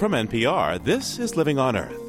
[0.00, 2.00] From NPR, this is Living on Earth.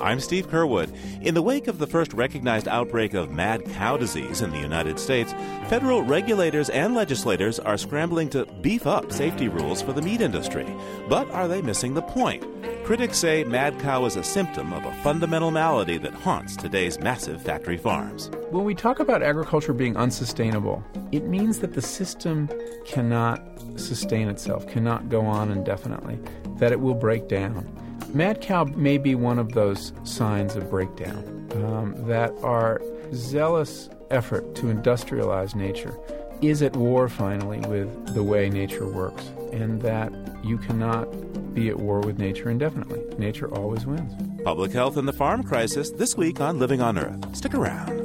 [0.00, 0.96] I'm Steve Curwood.
[1.22, 5.00] In the wake of the first recognized outbreak of mad cow disease in the United
[5.00, 5.32] States,
[5.68, 10.72] federal regulators and legislators are scrambling to beef up safety rules for the meat industry.
[11.08, 12.44] But are they missing the point?
[12.84, 17.40] Critics say mad cow is a symptom of a fundamental malady that haunts today's massive
[17.40, 18.30] factory farms.
[18.50, 22.46] When we talk about agriculture being unsustainable, it means that the system
[22.84, 23.40] cannot
[23.76, 26.18] sustain itself, cannot go on indefinitely,
[26.58, 27.66] that it will break down.
[28.12, 32.82] Mad cow may be one of those signs of breakdown um, that our
[33.14, 35.98] zealous effort to industrialize nature
[36.42, 40.12] is at war finally with the way nature works, and that
[40.44, 41.08] you cannot
[41.54, 43.00] be at war with nature indefinitely.
[43.16, 44.12] Nature always wins.
[44.42, 47.36] Public health and the farm crisis this week on Living on Earth.
[47.36, 48.04] Stick around.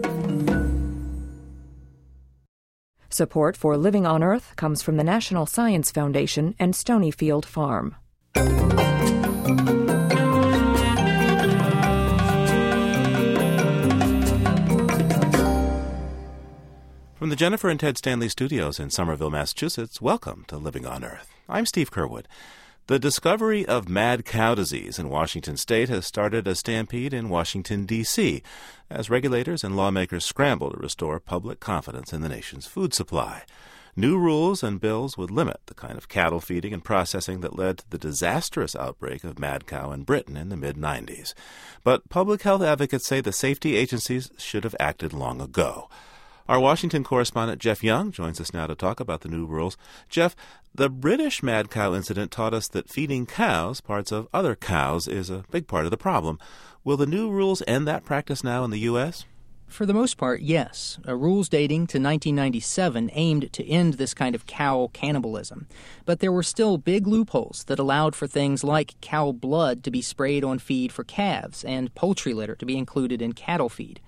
[3.10, 7.96] Support for Living on Earth comes from the National Science Foundation and Stonyfield Farm.
[17.16, 21.30] From the Jennifer and Ted Stanley studios in Somerville, Massachusetts, welcome to Living on Earth.
[21.50, 22.26] I'm Steve Curwood.
[22.90, 27.86] The discovery of mad cow disease in Washington state has started a stampede in Washington,
[27.86, 28.42] D.C.,
[28.90, 33.44] as regulators and lawmakers scramble to restore public confidence in the nation's food supply.
[33.96, 37.78] New rules and bills would limit the kind of cattle feeding and processing that led
[37.78, 41.36] to the disastrous outbreak of mad cow in Britain in the mid 90s.
[41.84, 45.90] But public health advocates say the safety agencies should have acted long ago.
[46.50, 49.78] Our Washington correspondent Jeff Young joins us now to talk about the new rules.
[50.10, 50.36] Jeff,
[50.74, 55.30] the British mad cow incident taught us that feeding cows parts of other cows is
[55.30, 56.40] a big part of the problem.
[56.84, 59.26] Will the new rules end that practice now in the U.S.?
[59.68, 60.98] For the most part, yes.
[61.08, 65.68] Uh, rules dating to 1997 aimed to end this kind of cow cannibalism.
[66.06, 70.02] But there were still big loopholes that allowed for things like cow blood to be
[70.02, 74.00] sprayed on feed for calves and poultry litter to be included in cattle feed.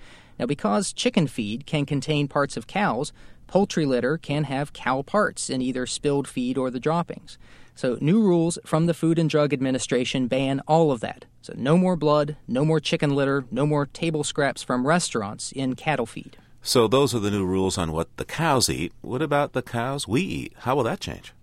[0.42, 3.14] Now, because chicken feed can contain parts of cows,
[3.46, 7.38] poultry litter can have cow parts in either spilled feed or the droppings.
[7.76, 11.26] So, new rules from the Food and Drug Administration ban all of that.
[11.44, 15.76] So, no more blood, no more chicken litter, no more table scraps from restaurants in
[15.76, 16.38] cattle feed.
[16.64, 18.94] So, those are the new rules on what the cows eat.
[19.02, 20.54] What about the cows we eat?
[20.62, 21.34] How will that change?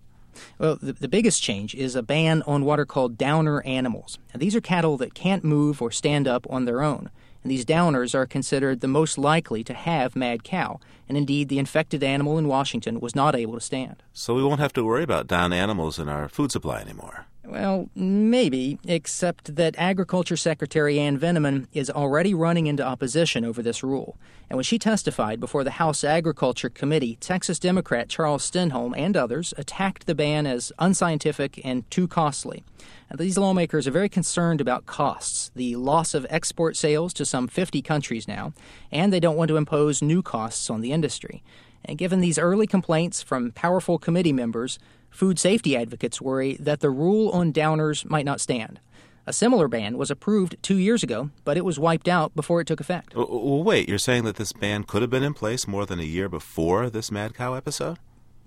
[0.57, 4.19] Well, the, the, biggest change is a ban on what are called downer animals.
[4.33, 7.09] Now, these are cattle that can't move or stand up on their own
[7.43, 10.79] and these downers are considered the most likely to have mad cow.
[11.07, 14.03] And indeed, the infected animal in Washington was not able to stand.
[14.13, 17.25] So we won't have to worry about down animals in our food supply anymore.
[17.49, 23.81] Well, maybe, except that Agriculture Secretary Ann Veneman is already running into opposition over this
[23.81, 24.17] rule.
[24.51, 29.55] And when she testified before the House Agriculture Committee, Texas Democrat Charles Stenholm and others
[29.57, 32.63] attacked the ban as unscientific and too costly.
[33.09, 37.47] Now, these lawmakers are very concerned about costs, the loss of export sales to some
[37.47, 38.53] 50 countries now,
[38.91, 41.41] and they don't want to impose new costs on the industry.
[41.85, 44.79] And given these early complaints from powerful committee members,
[45.09, 48.79] food safety advocates worry that the rule on downers might not stand.
[49.25, 52.67] A similar ban was approved two years ago, but it was wiped out before it
[52.67, 53.15] took effect.
[53.15, 56.03] Well, wait, you're saying that this ban could have been in place more than a
[56.03, 57.99] year before this mad cow episode?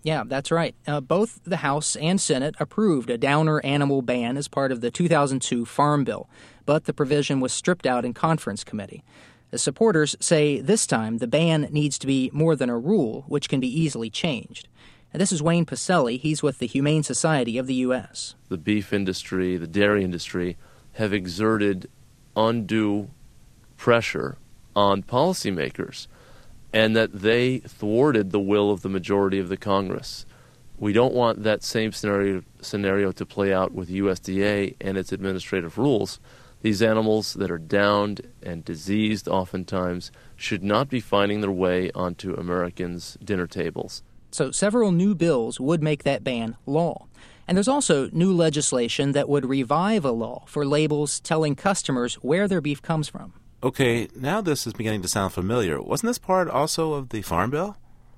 [0.03, 0.75] Yeah, that's right.
[0.84, 4.91] Uh, both the House and Senate approved a downer animal ban as part of the
[4.91, 6.28] 2002 Farm Bill,
[6.66, 9.04] but the provision was stripped out in conference committee.
[9.53, 13.51] The supporters say this time the ban needs to be more than a rule, which
[13.51, 14.67] can be easily changed.
[15.13, 16.19] Now, this is Wayne Pacelle.
[16.19, 18.35] He's with the Humane Society of the U.S.
[18.49, 20.57] The beef industry, the dairy industry
[20.93, 21.91] have exerted
[22.35, 23.11] undue
[23.77, 24.39] pressure
[24.75, 26.07] on policymakers
[26.73, 30.25] and that they thwarted the will of the majority of the Congress.
[30.79, 35.77] We don't want that same scenario scenario to play out with USDA and its administrative
[35.77, 36.21] rules.
[36.62, 42.34] These animals that are downed and diseased oftentimes should not be finding their way onto
[42.34, 44.03] Americans' dinner tables.
[44.31, 47.06] So several new bills would make that ban law.
[47.49, 52.47] And there's also new legislation that would revive a law for labels telling customers where
[52.47, 53.35] their beef comes from.
[53.64, 55.82] Okay, now this is beginning to sound familiar.
[55.82, 57.76] Wasn't this part also of the Farm Bill?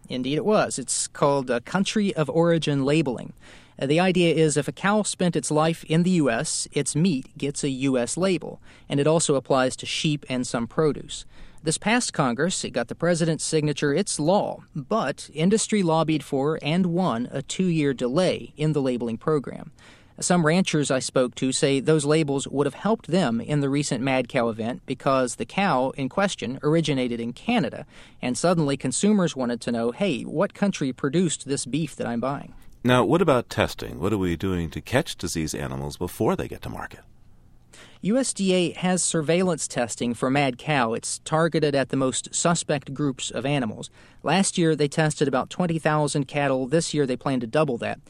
[0.09, 0.79] Indeed, it was.
[0.79, 3.33] It's called uh, country of origin labeling.
[3.81, 7.37] Uh, the idea is if a cow spent its life in the U.S., its meat
[7.37, 8.17] gets a U.S.
[8.17, 11.25] label, and it also applies to sheep and some produce.
[11.63, 16.87] This past Congress, it got the president's signature, it's law, but industry lobbied for and
[16.87, 19.73] won a two year delay in the labeling program.
[20.21, 24.01] Some ranchers I spoke to say those labels would have helped them in the recent
[24.01, 27.85] mad cow event because the cow in question originated in Canada,
[28.23, 32.55] and suddenly consumers wanted to know hey, what country produced this beef that I'm buying?
[32.87, 33.99] Now, what about testing?
[33.99, 37.01] What are we doing to catch disease animals before they get to market?
[38.03, 40.93] USDA has surveillance testing for mad cow.
[40.93, 43.89] It's targeted at the most suspect groups of animals.
[44.23, 46.67] Last year, they tested about 20,000 cattle.
[46.67, 48.01] This year, they plan to double that.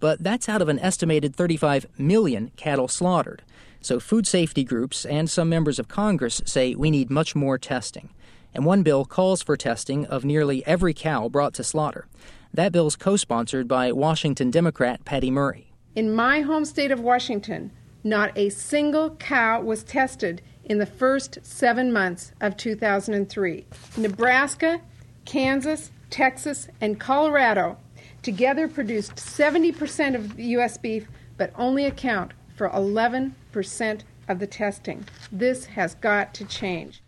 [0.00, 3.42] But that's out of an estimated 35 million cattle slaughtered.
[3.82, 8.08] So, food safety groups and some members of Congress say we need much more testing.
[8.54, 12.06] And one bill calls for testing of nearly every cow brought to slaughter.
[12.54, 15.72] That bill is co sponsored by Washington Democrat Patty Murray.
[15.94, 17.72] In my home state of Washington,
[18.04, 23.64] not a single cow was tested in the first seven months of 2003.
[23.96, 24.82] Nebraska,
[25.24, 27.78] Kansas, Texas, and Colorado
[28.22, 30.76] together produced 70% of U.S.
[30.76, 31.08] beef,
[31.38, 35.06] but only account for 11% of the testing.
[35.32, 37.02] This has got to change.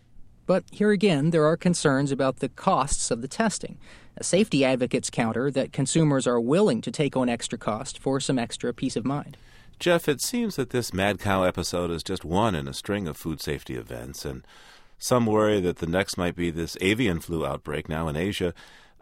[0.47, 3.77] But here again, there are concerns about the costs of the testing.
[4.21, 8.73] Safety advocates counter that consumers are willing to take on extra cost for some extra
[8.73, 9.37] peace of mind.
[9.77, 13.17] Jeff, it seems that this mad cow episode is just one in a string of
[13.17, 14.45] food safety events, and
[14.97, 18.53] some worry that the next might be this avian flu outbreak now in Asia.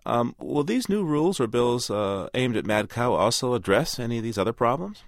[0.05, 4.17] Um, will these new rules or bills uh, aimed at mad cow also address any
[4.17, 5.03] of these other problems?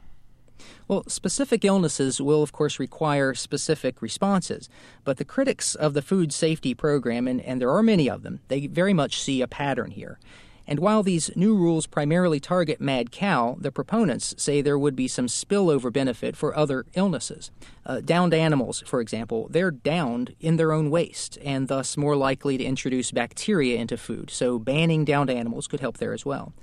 [0.88, 4.69] Well, specific illnesses will, of course, require specific responses,
[5.04, 8.40] but the critics of the food safety program, and, and there are many of them,
[8.48, 10.19] they very much see a pattern here.
[10.68, 15.07] And while these new rules primarily target mad cow, the proponents say there would be
[15.07, 17.51] some spillover benefit for other illnesses.
[17.86, 22.58] Uh, downed animals, for example, they're downed in their own waste and thus more likely
[22.58, 26.54] to introduce bacteria into food, so banning downed animals could help there as well.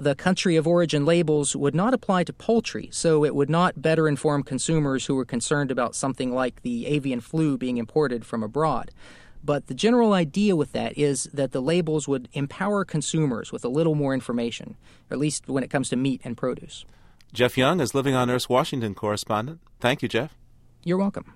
[0.00, 4.08] The country of origin labels would not apply to poultry, so it would not better
[4.08, 8.92] inform consumers who were concerned about something like the avian flu being imported from abroad.
[9.44, 13.68] But the general idea with that is that the labels would empower consumers with a
[13.68, 14.78] little more information,
[15.10, 16.86] at least when it comes to meat and produce.
[17.34, 19.60] Jeff Young is Living on Earth's Washington correspondent.
[19.80, 20.34] Thank you, Jeff.
[20.82, 21.34] You're welcome.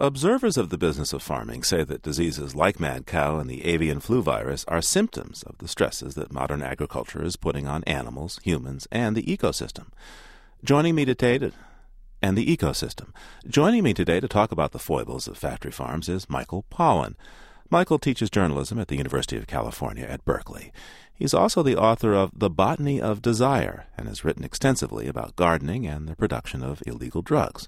[0.00, 3.98] Observers of the business of farming say that diseases like mad cow and the avian
[3.98, 8.86] flu virus are symptoms of the stresses that modern agriculture is putting on animals, humans,
[8.92, 9.86] and the ecosystem.
[10.62, 11.50] Joining me today to
[12.22, 13.08] and the ecosystem.
[13.48, 17.16] Joining me today to talk about the foibles of factory farms is Michael Pollan.
[17.68, 20.72] Michael teaches journalism at the University of California at Berkeley.
[21.12, 25.88] He's also the author of The Botany of Desire and has written extensively about gardening
[25.88, 27.66] and the production of illegal drugs.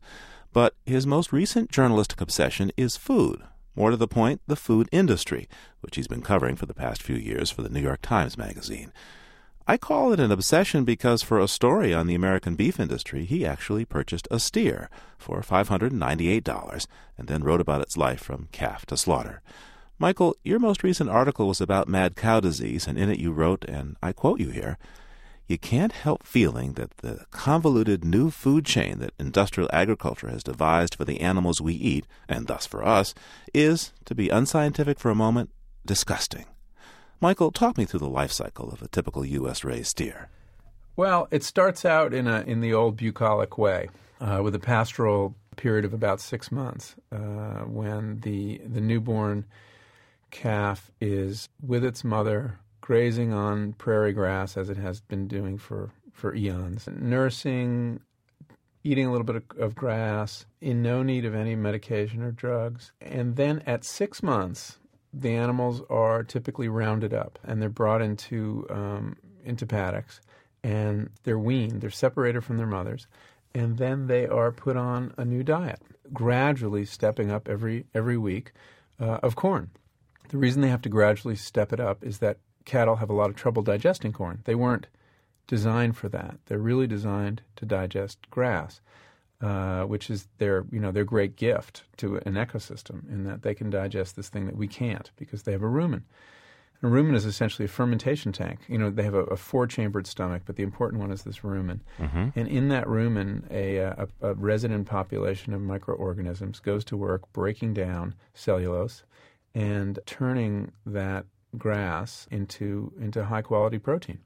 [0.52, 3.42] But his most recent journalistic obsession is food.
[3.76, 5.48] More to the point, the food industry,
[5.80, 8.92] which he's been covering for the past few years for the New York Times Magazine.
[9.66, 13.46] I call it an obsession because for a story on the American beef industry, he
[13.46, 16.86] actually purchased a steer for $598
[17.16, 19.42] and then wrote about its life from calf to slaughter.
[20.00, 23.64] Michael, your most recent article was about mad cow disease, and in it you wrote,
[23.66, 24.78] and I quote you here
[25.50, 30.94] You can't help feeling that the convoluted new food chain that industrial agriculture has devised
[30.94, 33.16] for the animals we eat, and thus for us,
[33.52, 35.50] is, to be unscientific for a moment,
[35.84, 36.44] disgusting.
[37.20, 39.64] Michael, talk me through the life cycle of a typical U.S.
[39.64, 40.28] raised steer.
[40.94, 43.88] Well, it starts out in a in the old bucolic way,
[44.20, 49.46] uh, with a pastoral period of about six months, uh, when the the newborn
[50.30, 55.92] calf is with its mother, grazing on prairie grass as it has been doing for
[56.12, 58.00] for eons, nursing,
[58.82, 62.90] eating a little bit of, of grass, in no need of any medication or drugs,
[63.00, 64.80] and then at six months
[65.14, 70.20] the animals are typically rounded up and they're brought into um, into paddocks
[70.64, 71.82] and they're weaned.
[71.82, 73.06] They're separated from their mothers,
[73.54, 75.80] and then they are put on a new diet,
[76.12, 78.50] gradually stepping up every every week
[78.98, 79.70] uh, of corn.
[80.30, 83.30] The reason they have to gradually step it up is that cattle have a lot
[83.30, 84.40] of trouble digesting corn.
[84.44, 84.86] They weren't
[85.46, 86.36] designed for that.
[86.46, 88.80] They're really designed to digest grass.
[89.42, 93.54] Uh, which is their you know their great gift to an ecosystem in that they
[93.54, 96.02] can digest this thing that we can't because they have a rumen.
[96.82, 98.60] And a rumen is essentially a fermentation tank.
[98.68, 101.80] You know they have a, a four-chambered stomach, but the important one is this rumen.
[101.98, 102.38] Mm-hmm.
[102.38, 107.72] And in that rumen, a, a, a resident population of microorganisms goes to work breaking
[107.72, 109.04] down cellulose
[109.54, 111.24] and turning that
[111.58, 114.18] grass into into high quality protein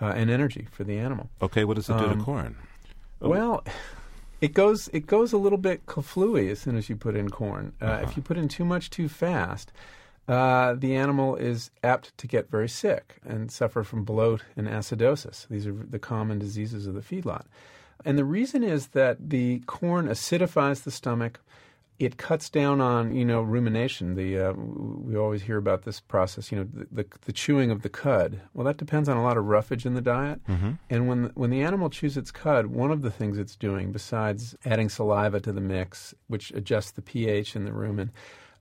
[0.00, 1.30] uh, and energy for the animal.
[1.40, 2.56] Okay, what does it do um, to corn?
[3.20, 3.64] Well,
[4.40, 7.72] it goes it goes a little bit kaflooey as soon as you put in corn.
[7.80, 8.04] Uh, uh-huh.
[8.04, 9.72] If you put in too much too fast,
[10.28, 15.48] uh, the animal is apt to get very sick and suffer from bloat and acidosis.
[15.48, 17.46] These are the common diseases of the feedlot.
[18.04, 21.40] And the reason is that the corn acidifies the stomach,
[21.98, 24.14] it cuts down on you know rumination.
[24.14, 27.82] The uh, we always hear about this process, you know, the, the, the chewing of
[27.82, 28.40] the cud.
[28.54, 30.40] Well, that depends on a lot of roughage in the diet.
[30.46, 30.72] Mm-hmm.
[30.90, 34.56] And when when the animal chews its cud, one of the things it's doing, besides
[34.64, 38.10] adding saliva to the mix, which adjusts the pH in the rumen,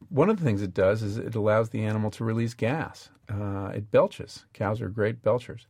[0.10, 3.10] one of the things it does is it allows the animal to release gas.
[3.30, 4.46] Uh, it belches.
[4.54, 5.66] Cows are great belchers.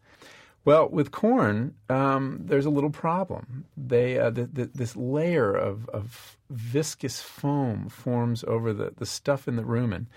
[0.67, 3.63] Well, with corn, um, there's a little problem.
[3.77, 9.47] They uh, the, the, this layer of, of viscous foam forms over the, the stuff
[9.47, 10.07] in the rumen,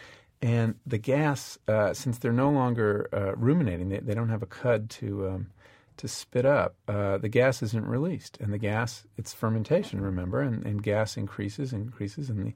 [0.42, 4.46] and the gas, uh, since they're no longer uh, ruminating, they, they don't have a
[4.46, 5.50] cud to um,
[5.98, 6.74] to spit up.
[6.88, 11.72] Uh, the gas isn't released, and the gas it's fermentation, remember, and, and gas increases,
[11.72, 12.54] increases, and the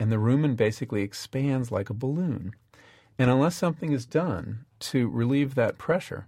[0.00, 2.56] and the rumen basically expands like a balloon.
[3.20, 6.26] And unless something is done to relieve that pressure,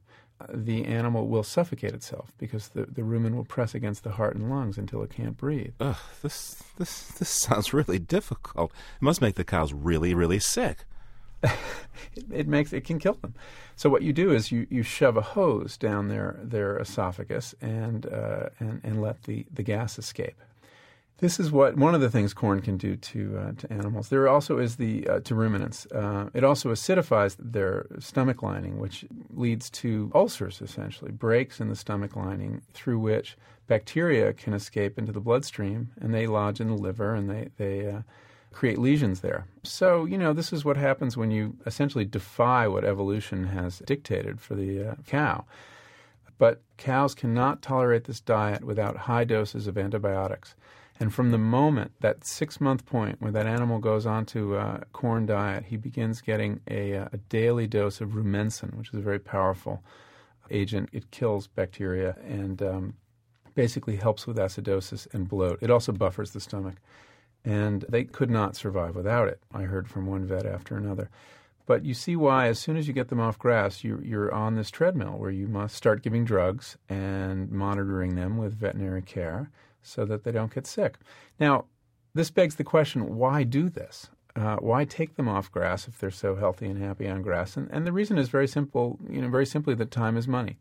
[0.53, 4.51] the animal will suffocate itself because the, the rumen will press against the heart and
[4.51, 5.73] lungs until it can't breathe.
[5.81, 8.71] Ugh, this this this sounds really difficult.
[8.71, 10.85] It must make the cows really really sick.
[11.43, 11.53] it,
[12.33, 13.35] it, makes it can kill them.
[13.77, 18.07] So what you do is you, you shove a hose down their their esophagus and
[18.07, 20.41] uh, and and let the, the gas escape.
[21.19, 24.09] This is what one of the things corn can do to uh, to animals.
[24.09, 25.85] There also is the uh, to ruminants.
[25.87, 31.75] Uh, it also acidifies their stomach lining, which leads to ulcers, essentially breaks in the
[31.77, 36.75] stomach lining through which bacteria can escape into the bloodstream, and they lodge in the
[36.75, 38.03] liver, and they they uh,
[38.53, 39.49] create lesions there.
[39.65, 44.41] So you know this is what happens when you essentially defy what evolution has dictated
[44.41, 45.47] for the uh, cow.
[46.39, 50.55] But cows cannot tolerate this diet without high doses of antibiotics.
[51.01, 55.27] And from the moment, that six month point where that animal goes onto a corn
[55.27, 59.21] diet, he begins getting a, uh, a daily dose of rumensin, which is a very
[59.21, 59.83] powerful
[60.51, 60.89] agent.
[60.93, 62.95] It kills bacteria and um,
[63.55, 65.59] basically helps with acidosis and bloat.
[65.63, 66.77] It also buffers the stomach.
[67.45, 71.09] And they could not survive without it, I heard from one vet after another.
[71.65, 74.57] But you see why, as soon as you get them off grass, you, you're on
[74.57, 79.51] this treadmill where you must start giving drugs and monitoring them with veterinary care
[79.83, 80.97] so that they don't get sick.
[81.39, 81.67] Now,
[82.15, 84.11] this begs the question why do this?
[84.37, 87.57] Uh, why take them off grass if they're so healthy and happy on grass?
[87.57, 90.59] And, and the reason is very simple, you know, very simply that time is money.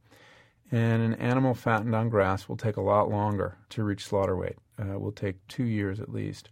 [0.72, 4.58] And an animal fattened on grass will take a lot longer to reach slaughter weight.
[4.80, 6.50] Uh, will take two years at least.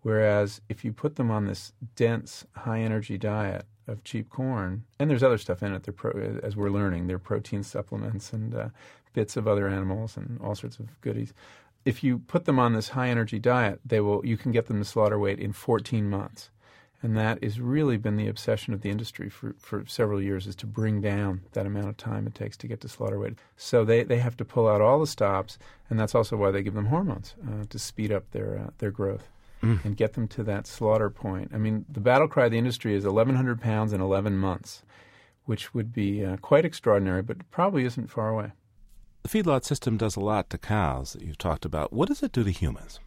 [0.00, 5.08] Whereas if you put them on this dense, high energy diet of cheap corn, and
[5.08, 8.68] there's other stuff in it, pro, as we're learning, they're protein supplements and uh,
[9.12, 11.32] bits of other animals and all sorts of goodies
[11.84, 14.78] if you put them on this high energy diet, they will you can get them
[14.78, 16.50] to slaughter weight in 14 months.
[17.04, 20.54] And that has really been the obsession of the industry for, for several years is
[20.56, 23.34] to bring down that amount of time it takes to get to slaughter weight.
[23.56, 25.58] So they, they have to pull out all the stops,
[25.90, 28.92] and that's also why they give them hormones uh, to speed up their uh, their
[28.92, 29.28] growth
[29.62, 29.84] mm.
[29.84, 31.50] and get them to that slaughter point.
[31.52, 34.82] I mean, the battle cry of the industry is 1,100 pounds in 11 months,
[35.44, 38.52] which would be uh, quite extraordinary, but probably isn't far away.
[39.22, 41.92] The feedlot system does a lot to cows that you've talked about.
[41.92, 42.98] What does it do to humans?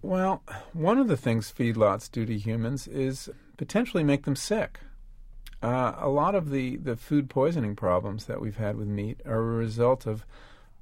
[0.00, 0.42] Well,
[0.72, 4.80] one of the things feedlots do to humans is potentially make them sick.
[5.62, 9.38] Uh, a lot of the, the food poisoning problems that we've had with meat are
[9.38, 10.24] a result of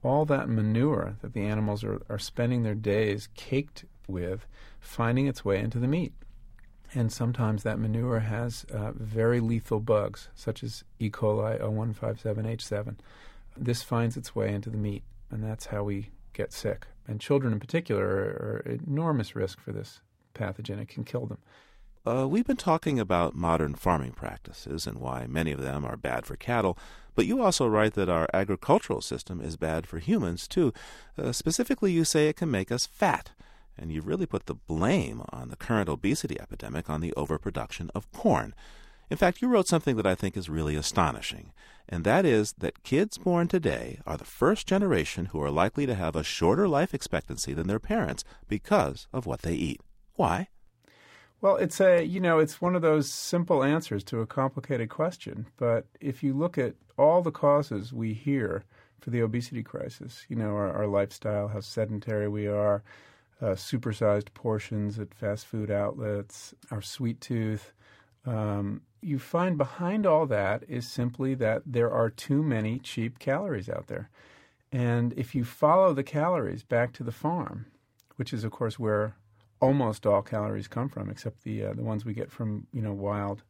[0.02, 4.46] all that manure that the animals are, are spending their days caked with
[4.80, 6.14] finding its way into the meat.
[6.94, 11.10] And sometimes that manure has uh, very lethal bugs, such as E.
[11.10, 12.96] coli 0157H7
[13.60, 16.86] this finds its way into the meat, and that's how we get sick.
[17.06, 20.00] And children in particular are, are enormous risk for this
[20.34, 20.80] pathogen.
[20.80, 21.38] It can kill them.
[22.06, 26.24] Uh, we've been talking about modern farming practices and why many of them are bad
[26.24, 26.78] for cattle,
[27.14, 30.72] but you also write that our agricultural system is bad for humans, too.
[31.18, 33.32] Uh, specifically, you say it can make us fat,
[33.76, 38.10] and you've really put the blame on the current obesity epidemic on the overproduction of
[38.12, 38.54] corn.
[39.10, 41.52] In fact, you wrote something that I think is really astonishing,
[41.88, 45.96] and that is that kids born today are the first generation who are likely to
[45.96, 49.80] have a shorter life expectancy than their parents because of what they eat.
[50.14, 50.46] Why?
[51.40, 55.46] Well, it's a you know it's one of those simple answers to a complicated question.
[55.56, 58.62] But if you look at all the causes we hear
[59.00, 62.84] for the obesity crisis, you know our, our lifestyle, how sedentary we are,
[63.42, 67.72] uh, supersized portions at fast food outlets, our sweet tooth,
[68.26, 73.68] um, you find behind all that is simply that there are too many cheap calories
[73.68, 74.10] out there.
[74.72, 77.66] And if you follow the calories back to the farm,
[78.16, 79.16] which is, of course, where
[79.60, 82.92] almost all calories come from, except the uh, the ones we get from you know
[82.92, 83.42] wild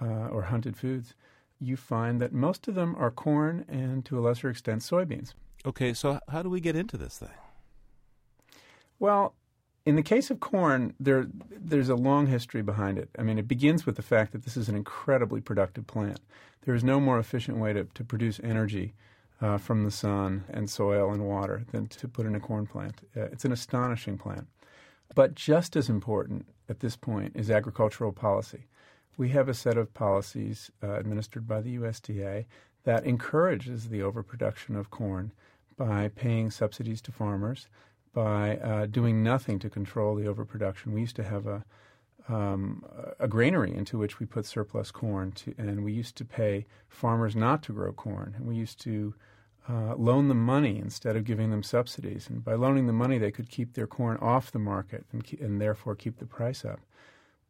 [0.00, 1.14] uh, or hunted foods,
[1.58, 5.34] you find that most of them are corn and to a lesser extent soybeans.
[5.64, 7.28] Okay, so how do we get into this thing?
[8.98, 9.34] Well,
[9.86, 13.08] In the case of corn, there there's a long history behind it.
[13.16, 16.18] I mean, it begins with the fact that this is an incredibly productive plant.
[16.64, 18.94] There is no more efficient way to, to produce energy
[19.40, 23.00] uh, from the sun and soil and water than to put in a corn plant.
[23.16, 24.48] Uh, it's an astonishing plant.
[25.14, 28.66] But just as important at this point is agricultural policy.
[29.16, 32.46] We have a set of policies uh, administered by the USDA
[32.82, 35.30] that encourages the overproduction of corn
[35.76, 37.68] by paying subsidies to farmers,
[38.16, 40.94] by uh, doing nothing to control the overproduction.
[40.94, 41.66] We used to have a
[42.28, 42.82] um,
[43.20, 47.36] a granary into which we put surplus corn, to, and we used to pay farmers
[47.36, 49.14] not to grow corn, and we used to
[49.68, 52.28] uh, loan them money instead of giving them subsidies.
[52.28, 55.60] And by loaning them money, they could keep their corn off the market and, and
[55.60, 56.80] therefore keep the price up.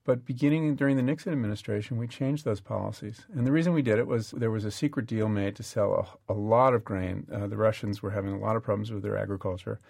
[0.04, 3.25] But beginning during the Nixon administration, we changed those policies.
[3.35, 6.18] And the reason we did it was there was a secret deal made to sell
[6.28, 7.26] a, a lot of grain.
[7.32, 9.80] Uh, the Russians were having a lot of problems with their agriculture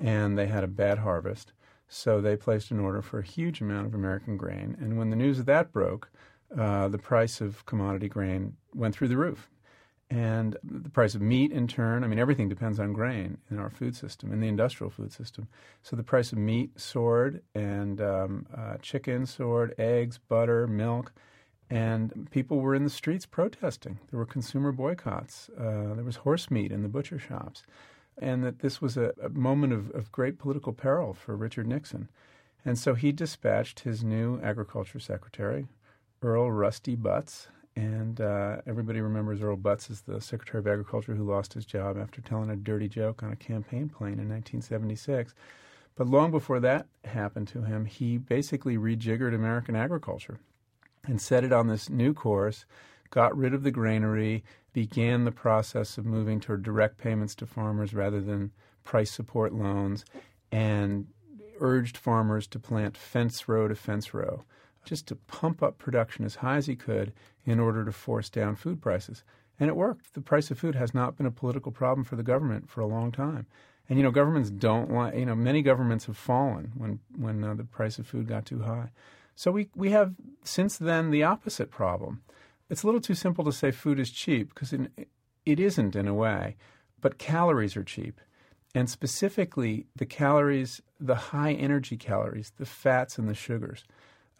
[0.00, 1.52] and they had a bad harvest.
[1.88, 4.76] So they placed an order for a huge amount of American grain.
[4.80, 6.10] And when the news of that broke,
[6.56, 9.48] uh, the price of commodity grain went through the roof.
[10.10, 13.68] And the price of meat, in turn, I mean, everything depends on grain in our
[13.68, 15.48] food system, in the industrial food system.
[15.82, 21.12] So the price of meat soared, and um, uh, chicken soared, eggs, butter, milk.
[21.68, 23.98] And people were in the streets protesting.
[24.10, 25.50] There were consumer boycotts.
[25.50, 27.64] Uh, there was horse meat in the butcher shops
[28.20, 32.08] and that this was a, a moment of, of great political peril for Richard Nixon.
[32.64, 35.66] And so he dispatched his new agriculture secretary,
[36.22, 37.48] Earl Rusty Butz.
[37.76, 41.96] And uh, everybody remembers Earl Butz as the Secretary of Agriculture who lost his job
[41.96, 45.32] after telling a dirty joke on a campaign plane in 1976.
[45.94, 50.38] But long before that happened to him, he basically rejiggered American agriculture
[51.06, 52.66] and set it on this new course
[53.10, 57.94] got rid of the granary, began the process of moving toward direct payments to farmers
[57.94, 58.52] rather than
[58.84, 60.04] price support loans,
[60.52, 61.06] and
[61.60, 64.44] urged farmers to plant fence row to fence row,
[64.84, 67.12] just to pump up production as high as he could
[67.44, 69.24] in order to force down food prices.
[69.60, 70.14] And it worked.
[70.14, 72.86] The price of food has not been a political problem for the government for a
[72.86, 73.46] long time.
[73.88, 75.14] And you know, governments don't like.
[75.14, 78.60] You know, many governments have fallen when when uh, the price of food got too
[78.60, 78.90] high.
[79.34, 82.22] So we we have since then the opposite problem
[82.70, 86.14] it's a little too simple to say food is cheap because it isn't in a
[86.14, 86.56] way,
[87.00, 88.20] but calories are cheap.
[88.74, 93.84] And specifically, the calories, the high energy calories, the fats and the sugars,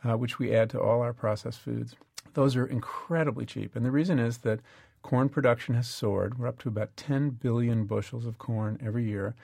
[0.05, 1.97] uh, which we add to all our processed foods,
[2.35, 3.75] those are incredibly cheap.
[3.75, 4.61] And the reason is that
[5.03, 6.39] corn production has soared.
[6.39, 9.35] We're up to about 10 billion bushels of corn every year.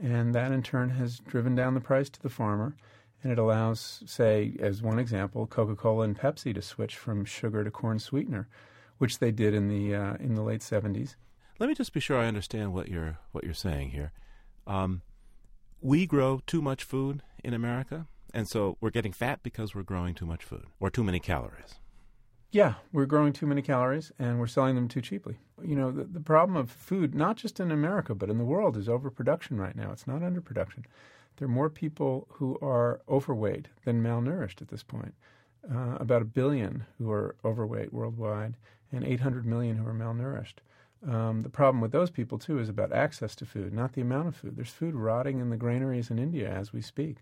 [0.00, 2.74] And that in turn has driven down the price to the farmer
[3.24, 7.70] and it allows, say, as one example, Coca-Cola and Pepsi to switch from sugar to
[7.70, 8.48] corn sweetener,
[8.98, 11.16] which they did in the uh, in the late seventies.
[11.58, 14.12] Let me just be sure I understand what you're what you're saying here.
[14.66, 15.02] Um,
[15.80, 20.14] we grow too much food in America, and so we're getting fat because we're growing
[20.14, 21.74] too much food or too many calories.
[22.50, 25.38] Yeah, we're growing too many calories and we're selling them too cheaply.
[25.60, 28.76] You know, the, the problem of food, not just in America, but in the world,
[28.76, 29.90] is overproduction right now.
[29.90, 30.84] It's not underproduction
[31.36, 35.14] there are more people who are overweight than malnourished at this point.
[35.72, 38.54] Uh, about a billion who are overweight worldwide,
[38.92, 40.56] and 800 million who are malnourished.
[41.06, 44.28] Um, the problem with those people, too, is about access to food, not the amount
[44.28, 44.56] of food.
[44.56, 47.18] There's food rotting in the granaries in India as we speak.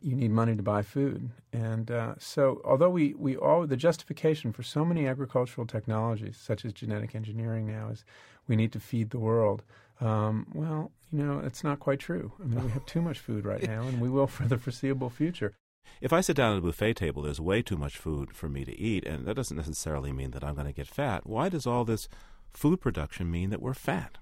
[0.00, 1.30] You need money to buy food.
[1.52, 6.64] And uh, so, although we, we all, the justification for so many agricultural technologies, such
[6.64, 8.04] as genetic engineering now, is
[8.48, 9.62] we need to feed the world.
[10.00, 12.32] Um, well, you know, it's not quite true.
[12.40, 15.10] I mean, we have too much food right now, and we will for the foreseeable
[15.10, 15.54] future.
[16.00, 18.64] If I sit down at a buffet table, there's way too much food for me
[18.64, 21.26] to eat, and that doesn't necessarily mean that I'm going to get fat.
[21.26, 22.08] Why does all this
[22.52, 24.18] food production mean that we're fat?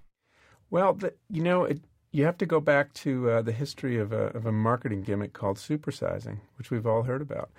[0.71, 4.13] Well, the, you know, it, you have to go back to uh, the history of
[4.13, 7.51] a, of a marketing gimmick called supersizing, which we've all heard about.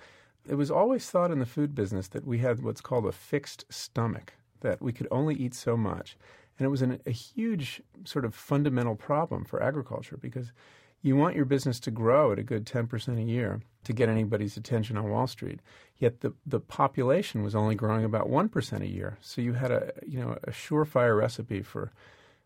[0.48, 3.64] It was always thought in the food business that we had what's called a fixed
[3.70, 6.16] stomach, that we could only eat so much.
[6.60, 10.52] And it was an, a huge sort of fundamental problem for agriculture because
[11.00, 14.58] you want your business to grow at a good 10% a year to get anybody's
[14.58, 15.60] attention on Wall Street.
[15.96, 19.16] Yet the, the population was only growing about 1% a year.
[19.22, 21.92] So you had a, you know, a surefire recipe for,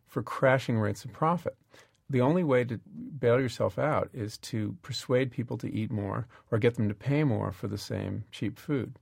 [0.07, 1.57] for crashing rates of profit.
[2.09, 2.79] The only way to
[3.19, 7.25] bail yourself out is to persuade people to eat more or get them to pay
[7.25, 8.97] more for the same cheap food.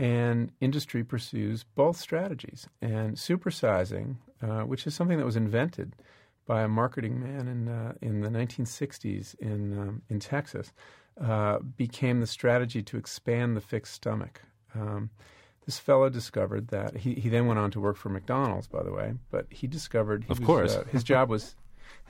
[0.00, 2.66] And industry pursues both strategies.
[2.80, 5.94] And supersizing, uh, which is something that was invented
[6.46, 10.72] by a marketing man in uh, in the 1960s in um, in Texas,
[11.20, 14.40] uh, became the strategy to expand the fixed stomach.
[14.74, 15.10] Um,
[15.66, 18.92] this fellow discovered that he, he then went on to work for McDonald's, by the
[18.92, 19.12] way.
[19.30, 21.56] But he discovered, he of was, course, uh, his job was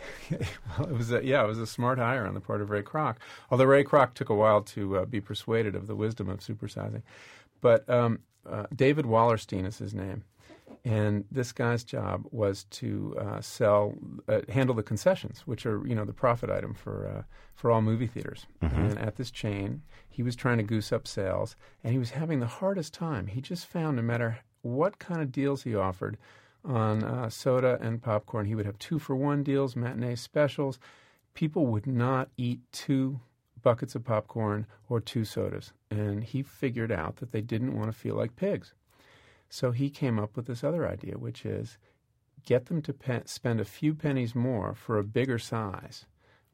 [0.30, 2.82] well, it was a, yeah, it was a smart hire on the part of Ray
[2.82, 3.16] Kroc.
[3.50, 7.02] Although Ray Kroc took a while to uh, be persuaded of the wisdom of supersizing,
[7.60, 10.24] but um, uh, David Wallerstein is his name,
[10.84, 13.94] and this guy's job was to uh, sell,
[14.28, 17.22] uh, handle the concessions, which are you know the profit item for uh,
[17.54, 18.46] for all movie theaters.
[18.62, 18.80] Mm-hmm.
[18.80, 22.40] And at this chain, he was trying to goose up sales, and he was having
[22.40, 23.26] the hardest time.
[23.26, 26.16] He just found no matter what kind of deals he offered
[26.64, 30.78] on uh, soda and popcorn, he would have two for one deals, matinee specials.
[31.34, 33.20] People would not eat two
[33.62, 37.98] buckets of popcorn or two sodas, and he figured out that they didn't want to
[37.98, 38.74] feel like pigs.
[39.48, 41.78] So he came up with this other idea, which is
[42.44, 46.06] get them to pe- spend a few pennies more for a bigger size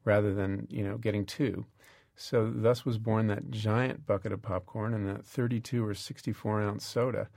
[0.05, 1.67] rather than you know getting two.
[2.15, 6.87] So thus was born that giant bucket of popcorn and that 32 or 64 ounce
[6.87, 7.29] soda.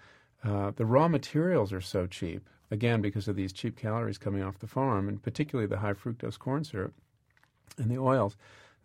[0.42, 4.60] Uh, the raw materials are so cheap, again because of these cheap calories coming off
[4.60, 6.94] the farm, and particularly the high fructose corn syrup
[7.78, 8.38] and the oils,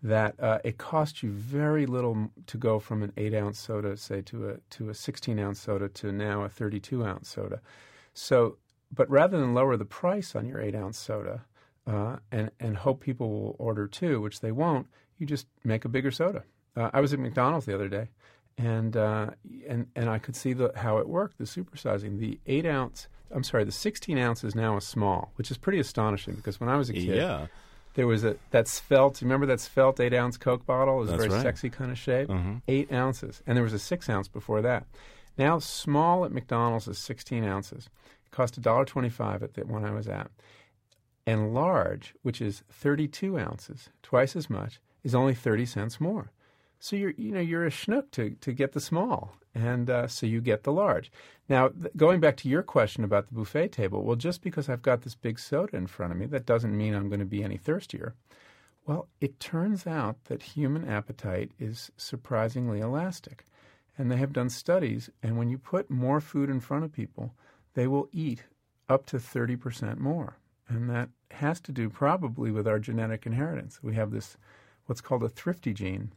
[0.05, 4.21] that uh, it costs you very little to go from an eight ounce soda, say,
[4.21, 7.61] to a to a sixteen ounce soda to now a thirty two ounce soda.
[8.13, 8.59] So,
[8.95, 11.47] but rather than lower the price on your eight ounce soda
[11.87, 14.87] uh, and and hope people will order two, which they won't,
[15.19, 16.45] you just make a bigger soda.
[16.77, 18.09] Uh, I was at McDonald's the other day,
[18.59, 19.31] and uh,
[19.67, 21.39] and and I could see the, how it worked.
[21.39, 25.51] The supersizing, the eight ounce, I'm sorry, the sixteen ounce is now a small, which
[25.51, 27.47] is pretty astonishing because when I was a kid, yeah
[27.95, 29.23] there was a that svelte.
[29.23, 30.97] Remember that svelte eight ounce Coke bottle?
[30.97, 31.43] It was That's a very right.
[31.43, 32.29] sexy kind of shape.
[32.29, 32.57] Mm-hmm.
[32.69, 34.87] Eight ounces, and there was a six ounce before that.
[35.39, 37.89] Now small at McDonald's is sixteen ounces.
[38.27, 40.31] It cost a dollar twenty five at the one I was at,
[41.27, 46.31] and large, which is thirty two ounces, twice as much, is only thirty cents more.
[46.79, 50.27] So you're you know you're a schnook to to get the small, and uh, so
[50.27, 51.11] you get the large.
[51.49, 54.83] Now th- going back to your question about the buffet table, well, just because I've
[54.83, 57.43] got this big soda in front of me, that doesn't mean I'm going to be
[57.43, 58.15] any thirstier.
[58.87, 63.45] Well, it turns out that human appetite is surprisingly elastic,
[63.97, 65.09] and they have done studies.
[65.23, 67.35] And when you put more food in front of people,
[67.75, 68.45] they will eat
[68.89, 70.37] up to thirty percent more,
[70.69, 73.83] and that has to do probably with our genetic inheritance.
[73.83, 74.37] We have this
[74.87, 76.13] what's called a thrifty gene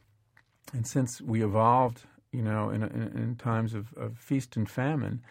[0.73, 2.03] and since we evolved,
[2.37, 5.23] you know, in, in, in times of, of, feast and famine,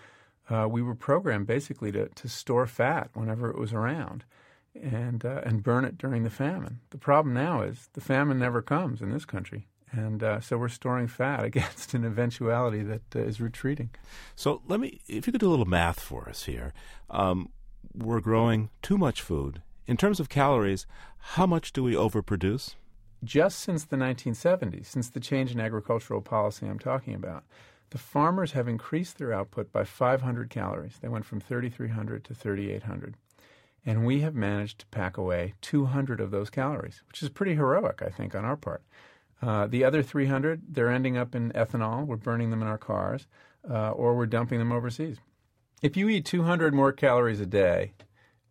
[0.50, 4.24] uh, we were programmed basically to, to store fat whenever it was around
[4.74, 6.80] and, uh, and burn it during the famine.
[6.90, 9.68] The problem now is the famine never comes in this country.
[9.92, 13.90] And uh, so we're storing fat against an eventuality that uh, is retreating.
[14.34, 16.72] So let me, if you could do a little math for us here.
[17.08, 17.50] Um,
[17.94, 19.62] we're growing too much food.
[19.86, 20.86] In terms of calories,
[21.18, 22.74] how much do we overproduce?
[23.24, 27.44] Just since the 1970s, since the change in agricultural policy I'm talking about,
[27.90, 30.98] the farmers have increased their output by 500 calories.
[31.00, 33.16] They went from 3,300 to 3,800.
[33.84, 38.02] And we have managed to pack away 200 of those calories, which is pretty heroic,
[38.02, 38.82] I think, on our part.
[39.40, 42.04] Uh, the other 300, they're ending up in ethanol.
[42.04, 43.28] We're burning them in our cars,
[43.68, 45.18] uh, or we're dumping them overseas.
[45.82, 47.92] If you eat 200 more calories a day,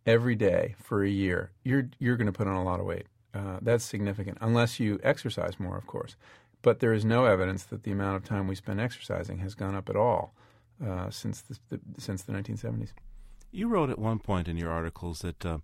[0.06, 3.06] every day for a year, you're, you're going to put on a lot of weight.
[3.36, 6.16] Uh, that's significant, unless you exercise more, of course.
[6.62, 9.74] But there is no evidence that the amount of time we spend exercising has gone
[9.74, 10.32] up at all
[10.84, 12.92] uh, since the, the, since the 1970s.
[13.52, 15.62] You wrote at one point in your articles that um,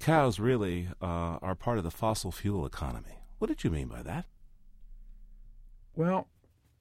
[0.00, 3.20] cows really uh, are part of the fossil fuel economy.
[3.38, 4.26] What did you mean by that?
[5.96, 6.28] Well,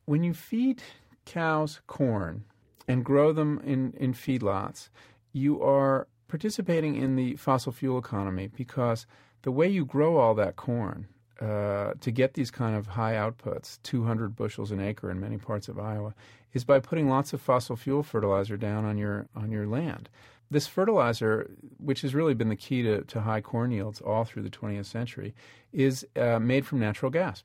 [0.06, 0.84] when you feed
[1.26, 2.44] cows corn
[2.88, 4.90] and grow them in, in feedlots,
[5.32, 9.06] you are participating in the fossil fuel economy because
[9.42, 11.08] the way you grow all that corn
[11.40, 15.68] uh, to get these kind of high outputs, 200 bushels an acre in many parts
[15.68, 16.14] of Iowa,
[16.54, 20.10] is by putting lots of fossil fuel fertilizer down on your on your land.
[20.52, 24.42] This fertilizer, which has really been the key to, to high corn yields all through
[24.42, 25.36] the 20th century,
[25.72, 27.44] is uh, made from natural gas.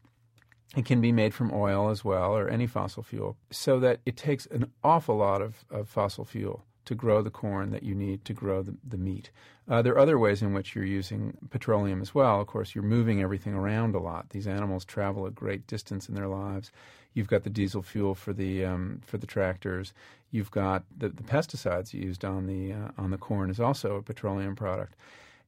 [0.75, 4.17] It can be made from oil as well, or any fossil fuel, so that it
[4.17, 8.25] takes an awful lot of, of fossil fuel to grow the corn that you need
[8.25, 9.31] to grow the, the meat.
[9.69, 12.41] Uh, there are other ways in which you're using petroleum as well.
[12.41, 14.31] Of course, you're moving everything around a lot.
[14.31, 16.71] These animals travel a great distance in their lives.
[17.15, 19.93] You've got the diesel fuel for the um, for the tractors.
[20.31, 24.03] You've got the, the pesticides used on the uh, on the corn is also a
[24.03, 24.97] petroleum product.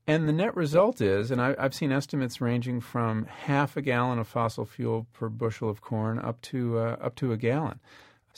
[0.08, 4.20] And the net result is, and I, have seen estimates ranging from half a gallon
[4.20, 7.80] of fossil fuel per bushel of corn up to uh, up to a gallon.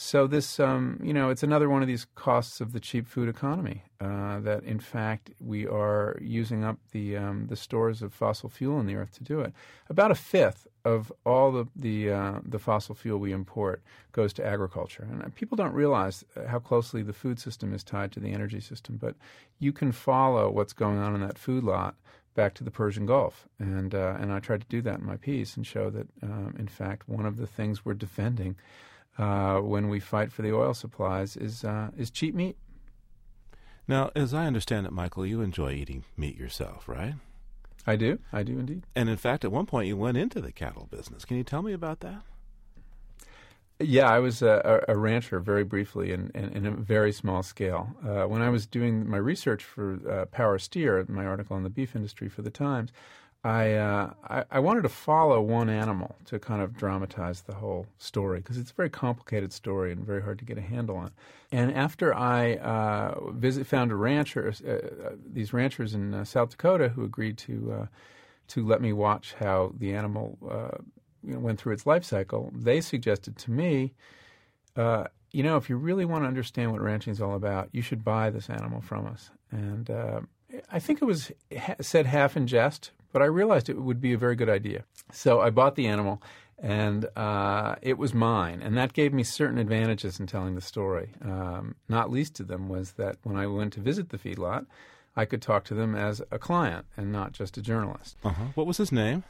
[0.01, 3.29] So this, um, you know, it's another one of these costs of the cheap food
[3.29, 3.83] economy.
[4.01, 8.79] Uh, that in fact we are using up the um, the stores of fossil fuel
[8.79, 9.53] in the earth to do it.
[9.91, 13.83] About a fifth of all the the, uh, the fossil fuel we import
[14.13, 18.21] goes to agriculture, and people don't realize how closely the food system is tied to
[18.21, 18.99] the energy system.
[18.99, 19.17] But
[19.59, 21.97] you can follow what's going on in that food lot
[22.37, 25.17] back to the Persian Gulf, and uh, and I tried to do that in my
[25.17, 28.55] piece and show that um, in fact one of the things we're defending
[29.19, 32.57] uh, when we fight for the oil supplies is uh, is cheap meat.
[33.87, 37.15] Now, as I understand it, Michael, you enjoy eating meat yourself, right?
[37.87, 38.19] I do.
[38.33, 38.83] I do indeed.
[38.95, 41.25] And in fact, at one point, you went into the cattle business.
[41.25, 42.23] Can you tell me about that?
[43.81, 47.95] Yeah, I was a, a rancher very briefly and in, in, a very small scale.
[48.05, 51.71] Uh, when I was doing my research for uh, Power Steer, my article on the
[51.71, 52.91] beef industry for the Times,
[53.45, 57.87] I, uh, I, I wanted to follow one animal to kind of dramatize the whole
[57.97, 61.13] story because it's a very complicated story and very hard to get a handle on.
[61.53, 66.51] And after I uh, visit, found a rancher, uh, uh these ranchers in uh, South
[66.51, 67.87] Dakota who agreed to uh,
[68.49, 70.39] to let me watch how the animal
[71.23, 73.93] you know, went through its life cycle, they suggested to me,
[74.75, 78.03] you know, if you really want to understand what ranching is all about, you should
[78.03, 79.31] buy this animal from us.
[79.51, 79.91] And
[80.73, 81.31] I think it was
[81.83, 84.85] said half in jest, but I realized it would be a very good idea.
[85.13, 86.23] So I bought the animal,
[86.59, 91.11] and uh, it was mine, and that gave me certain advantages in telling the story.
[91.23, 94.67] Um, not least of them was that when I went to visit the feedlot,
[95.17, 98.17] I could talk to them as a client and not just a journalist.
[98.25, 98.45] Uh-huh.
[98.55, 99.25] What was his name?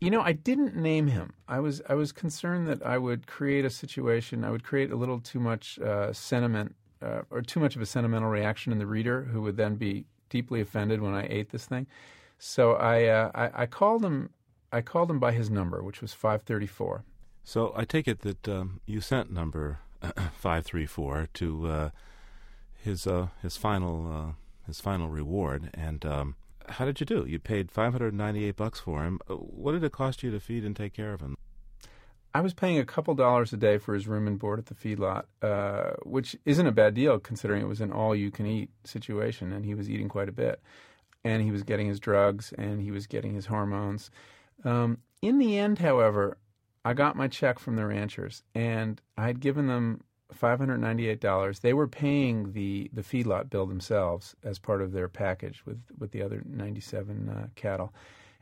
[0.00, 1.34] You know, I didn't name him.
[1.46, 4.44] I was I was concerned that I would create a situation.
[4.44, 7.86] I would create a little too much uh, sentiment uh, or too much of a
[7.86, 11.66] sentimental reaction in the reader, who would then be deeply offended when I ate this
[11.66, 11.86] thing.
[12.38, 14.30] So I, uh, I, I, called him.
[14.72, 17.04] I called him by his number, which was five thirty four.
[17.44, 19.80] So I take it that um, you sent number
[20.32, 21.90] five three four to uh,
[22.72, 24.32] his uh, his final uh,
[24.66, 25.70] his final reward.
[25.74, 26.36] And um,
[26.70, 27.26] how did you do?
[27.28, 29.20] You paid five hundred ninety eight bucks for him.
[29.28, 31.36] Uh, what did it cost you to feed and take care of him?
[32.32, 34.74] I was paying a couple dollars a day for his room and board at the
[34.74, 39.74] feedlot, uh, which isn't a bad deal considering it was an all-you-can-eat situation, and he
[39.74, 40.60] was eating quite a bit,
[41.24, 44.10] and he was getting his drugs and he was getting his hormones.
[44.64, 46.38] Um, in the end, however,
[46.84, 51.20] I got my check from the ranchers, and I had given them five hundred ninety-eight
[51.20, 51.58] dollars.
[51.58, 56.12] They were paying the the feedlot bill themselves as part of their package with with
[56.12, 57.92] the other ninety-seven uh, cattle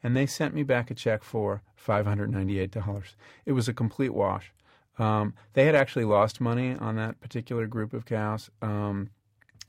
[0.02, 3.14] and they sent me back a check for $598.
[3.44, 4.52] It was a complete wash.
[4.98, 8.50] Um, they had actually lost money on that particular group of cows.
[8.60, 9.10] Um,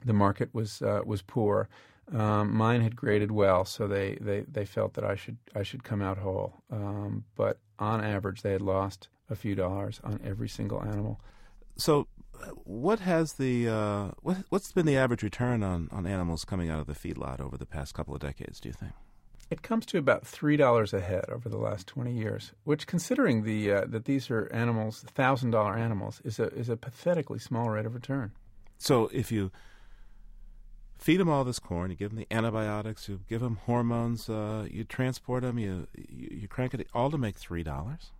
[0.04, 1.70] the market was uh, was poor.
[2.12, 5.84] Um, mine had graded well, so they, they, they felt that I should I should
[5.84, 6.56] come out whole.
[6.72, 11.20] Um, but on average, they had lost a few dollars on every single animal.
[11.76, 12.08] So,
[12.63, 16.80] what has the uh, what, what's been the average return on, on animals coming out
[16.80, 18.60] of the feedlot over the past couple of decades?
[18.60, 18.94] Do you think?
[19.50, 23.44] It comes to about three dollars a head over the last twenty years, which, considering
[23.44, 27.70] the uh, that these are animals, thousand dollar animals, is a is a pathetically small
[27.70, 28.32] rate of return.
[28.78, 29.52] So if you
[30.98, 34.68] feed them all this corn, you give them the antibiotics, you give them hormones, uh,
[34.70, 38.12] you transport them, you, you you crank it all to make three dollars.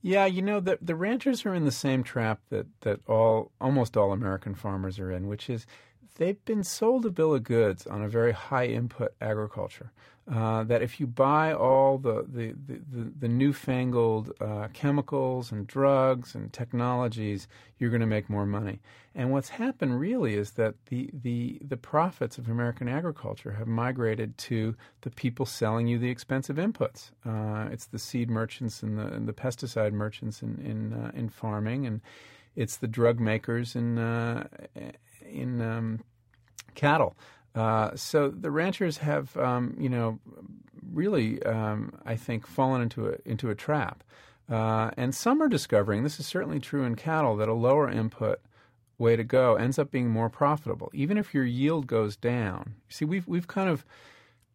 [0.00, 3.96] Yeah, you know the the ranchers are in the same trap that that all almost
[3.96, 5.64] all American farmers are in, which is
[6.16, 9.92] they've been sold a bill of goods on a very high input agriculture.
[10.32, 15.66] Uh, that if you buy all the the, the, the, the newfangled uh, chemicals and
[15.66, 18.78] drugs and technologies, you're going to make more money.
[19.16, 24.38] And what's happened really is that the, the the profits of American agriculture have migrated
[24.38, 27.10] to the people selling you the expensive inputs.
[27.26, 31.30] Uh, it's the seed merchants and the and the pesticide merchants in in, uh, in
[31.30, 32.00] farming and
[32.54, 34.46] it's the drug makers in uh,
[35.30, 36.00] in um,
[36.74, 37.16] cattle.
[37.54, 40.18] Uh, so the ranchers have, um, you know,
[40.92, 44.02] really, um, I think, fallen into a into a trap.
[44.50, 48.40] Uh, and some are discovering this is certainly true in cattle that a lower input
[48.98, 52.74] way to go ends up being more profitable, even if your yield goes down.
[52.88, 53.84] See, we've we've kind of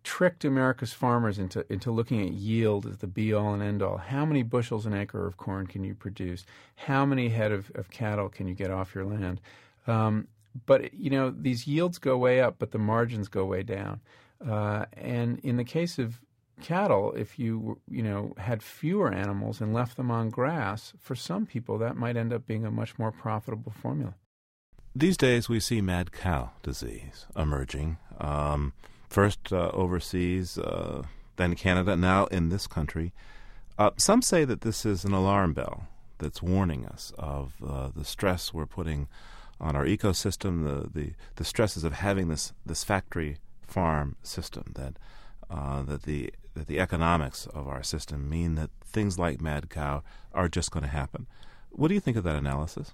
[0.03, 3.97] tricked America's farmers into into looking at yield as the be all and end all.
[3.97, 6.45] How many bushels an acre of corn can you produce?
[6.75, 9.41] How many head of, of cattle can you get off your land?
[9.85, 10.27] Um,
[10.65, 14.01] but you know these yields go way up, but the margins go way down.
[14.45, 16.21] Uh, and in the case of
[16.61, 21.45] cattle, if you you know had fewer animals and left them on grass, for some
[21.45, 24.15] people that might end up being a much more profitable formula.
[24.95, 27.97] These days, we see mad cow disease emerging.
[28.19, 28.73] Um,
[29.07, 31.03] first uh, overseas, uh,
[31.35, 33.13] then Canada, now in this country.
[33.77, 38.03] Uh, some say that this is an alarm bell that's warning us of uh, the
[38.03, 39.07] stress we're putting
[39.59, 44.97] on our ecosystem, the, the, the stresses of having this, this factory farm system, that,
[45.49, 50.03] uh, that, the, that the economics of our system mean that things like mad cow
[50.33, 51.27] are just going to happen.
[51.69, 52.93] What do you think of that analysis?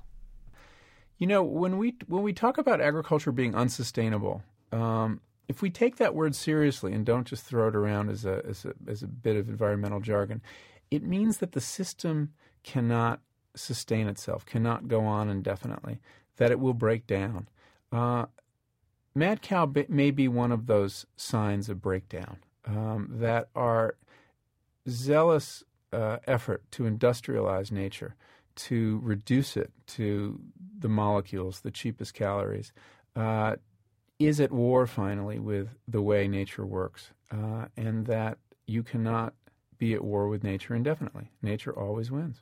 [1.17, 5.97] You know, when we when we talk about agriculture being unsustainable, um, if we take
[5.97, 9.07] that word seriously and don't just throw it around as a, as a as a
[9.07, 10.41] bit of environmental jargon,
[10.91, 13.21] it means that the system cannot
[13.55, 15.99] sustain itself, cannot go on indefinitely,
[16.37, 17.47] that it will break down.
[17.91, 18.25] Uh,
[19.15, 23.95] mad cow may be one of those signs of breakdown um, that our
[24.87, 28.15] zealous uh, effort to industrialize nature,
[28.55, 30.39] to reduce it to
[30.79, 32.71] the molecules, the cheapest calories,
[33.15, 33.55] uh,
[34.19, 39.33] is at war finally with the way nature works, uh, and that you cannot
[39.77, 41.31] be at war with nature indefinitely.
[41.41, 42.41] Nature always wins.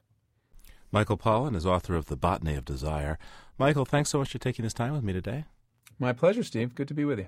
[0.92, 3.18] Michael Pollan is author of The Botany of Desire.
[3.62, 5.46] Michael, thanks so much for taking this time with me today.
[6.00, 6.74] My pleasure, Steve.
[6.74, 7.28] Good to be with you.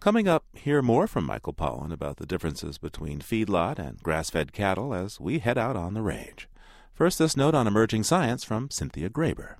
[0.00, 4.52] Coming up, hear more from Michael Pollan about the differences between feedlot and grass fed
[4.52, 6.46] cattle as we head out on the range.
[6.92, 9.54] First, this note on emerging science from Cynthia Graber.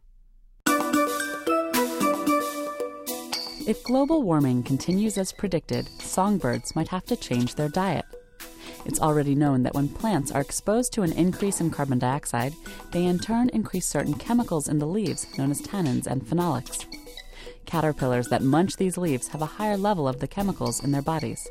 [3.66, 8.05] If global warming continues as predicted, songbirds might have to change their diet.
[8.85, 12.55] It's already known that when plants are exposed to an increase in carbon dioxide,
[12.90, 16.85] they in turn increase certain chemicals in the leaves known as tannins and phenolics.
[17.64, 21.49] Caterpillars that munch these leaves have a higher level of the chemicals in their bodies.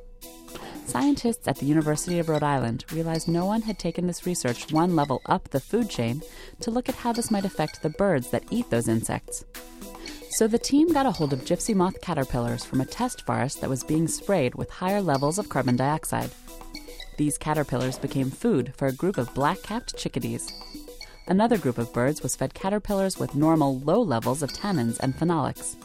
[0.86, 4.96] Scientists at the University of Rhode Island realized no one had taken this research one
[4.96, 6.22] level up the food chain
[6.60, 9.46] to look at how this might affect the birds that eat those insects.
[10.32, 13.70] So the team got a hold of gypsy moth caterpillars from a test forest that
[13.70, 16.32] was being sprayed with higher levels of carbon dioxide.
[17.22, 20.52] These caterpillars became food for a group of black capped chickadees.
[21.28, 25.76] Another group of birds was fed caterpillars with normal low levels of tannins and phenolics.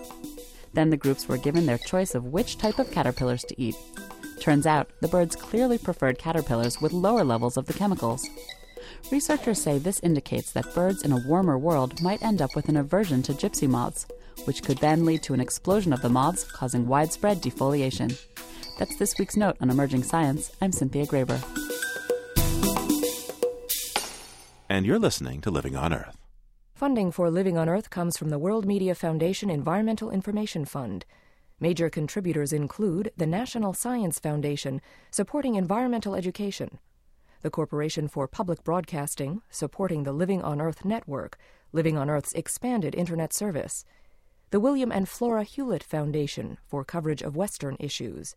[0.72, 3.76] Then the groups were given their choice of which type of caterpillars to eat.
[4.40, 8.26] Turns out the birds clearly preferred caterpillars with lower levels of the chemicals.
[9.12, 12.78] Researchers say this indicates that birds in a warmer world might end up with an
[12.78, 14.06] aversion to gypsy moths,
[14.46, 18.18] which could then lead to an explosion of the moths, causing widespread defoliation.
[18.78, 20.54] That's this week's note on emerging science.
[20.60, 21.42] I'm Cynthia Graber.
[24.68, 26.18] And you're listening to Living on Earth.
[26.74, 31.06] Funding for Living on Earth comes from the World Media Foundation Environmental Information Fund.
[31.58, 36.78] Major contributors include the National Science Foundation, supporting environmental education,
[37.40, 41.38] the Corporation for Public Broadcasting, supporting the Living on Earth network,
[41.72, 43.86] Living on Earth's expanded Internet service,
[44.50, 48.36] the William and Flora Hewlett Foundation for coverage of Western issues,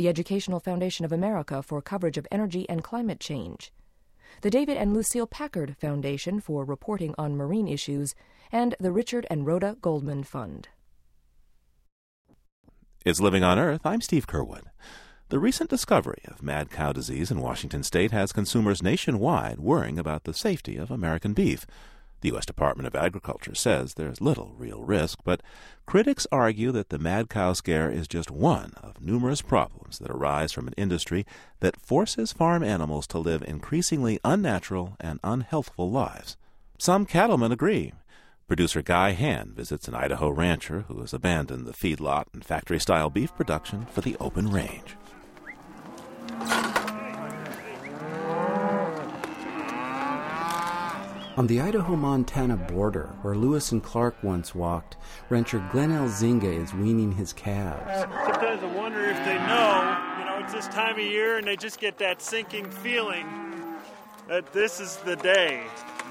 [0.00, 3.70] the Educational Foundation of America for coverage of energy and climate change,
[4.40, 8.14] the David and Lucile Packard Foundation for reporting on marine issues,
[8.50, 10.68] and the Richard and Rhoda Goldman Fund.
[13.04, 13.82] It's Living on Earth.
[13.84, 14.62] I'm Steve Curwood.
[15.28, 20.24] The recent discovery of mad cow disease in Washington state has consumers nationwide worrying about
[20.24, 21.66] the safety of American beef.
[22.20, 22.44] The U.S.
[22.44, 25.42] Department of Agriculture says there's little real risk, but
[25.86, 30.52] critics argue that the mad cow scare is just one of numerous problems that arise
[30.52, 31.24] from an industry
[31.60, 36.36] that forces farm animals to live increasingly unnatural and unhealthful lives.
[36.78, 37.92] Some cattlemen agree.
[38.48, 43.08] Producer Guy Hand visits an Idaho rancher who has abandoned the feedlot and factory style
[43.08, 44.96] beef production for the open range.
[51.40, 54.98] On the Idaho Montana border, where Lewis and Clark once walked,
[55.30, 57.80] rancher Glenn Elzinga is weaning his calves.
[57.98, 61.56] Sometimes I wonder if they know, you know, it's this time of year and they
[61.56, 63.26] just get that sinking feeling
[64.28, 65.62] that this is the day.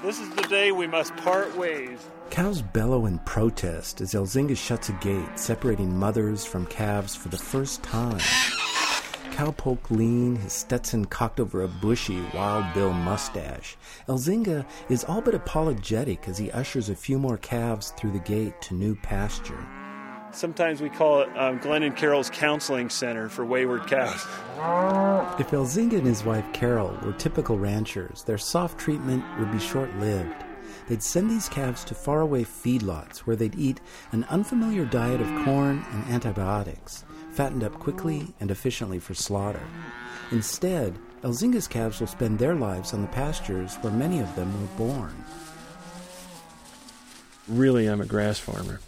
[0.02, 2.00] This is the day we must part ways.
[2.30, 7.38] Cows bellow in protest as Elzinga shuts a gate, separating mothers from calves for the
[7.38, 8.18] first time
[9.30, 13.76] cowpoke lean, his Stetson cocked over a bushy Wild Bill mustache.
[14.08, 18.60] Elzinga is all but apologetic as he ushers a few more calves through the gate
[18.62, 19.66] to new pasture.
[20.32, 24.26] Sometimes we call it um, Glenn and Carol's Counseling Center for Wayward Cows.
[25.40, 29.94] If Elzinga and his wife Carol were typical ranchers, their soft treatment would be short
[29.96, 30.44] lived.
[30.88, 33.80] They'd send these calves to faraway feedlots where they'd eat
[34.12, 39.62] an unfamiliar diet of corn and antibiotics fattened up quickly and efficiently for slaughter.
[40.30, 44.76] Instead, Elzinga's calves will spend their lives on the pastures where many of them were
[44.76, 45.24] born.
[47.48, 48.80] Really, I'm a grass farmer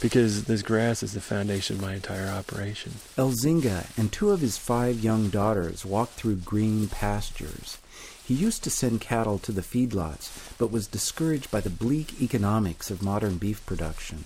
[0.00, 2.92] because this grass is the foundation of my entire operation.
[3.16, 7.78] Elzinga and two of his five young daughters walk through green pastures.
[8.24, 12.90] He used to send cattle to the feedlots, but was discouraged by the bleak economics
[12.90, 14.24] of modern beef production.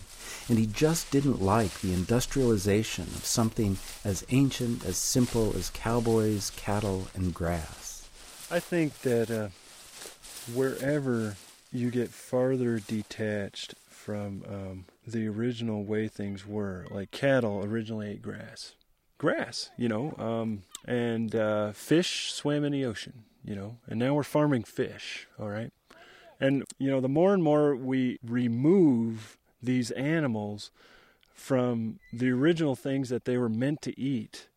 [0.53, 6.51] And he just didn't like the industrialization of something as ancient, as simple as cowboys,
[6.57, 8.07] cattle, and grass.
[8.51, 9.49] I think that uh,
[10.53, 11.39] wherever
[11.73, 18.21] you get farther detached from um, the original way things were, like cattle originally ate
[18.21, 18.75] grass.
[19.17, 24.15] Grass, you know, um, and uh, fish swam in the ocean you know, and now
[24.15, 25.73] we're farming fish, all right?
[26.41, 30.71] And, you know, the more and more we remove these animals
[31.33, 34.49] from the original things that they were meant to eat,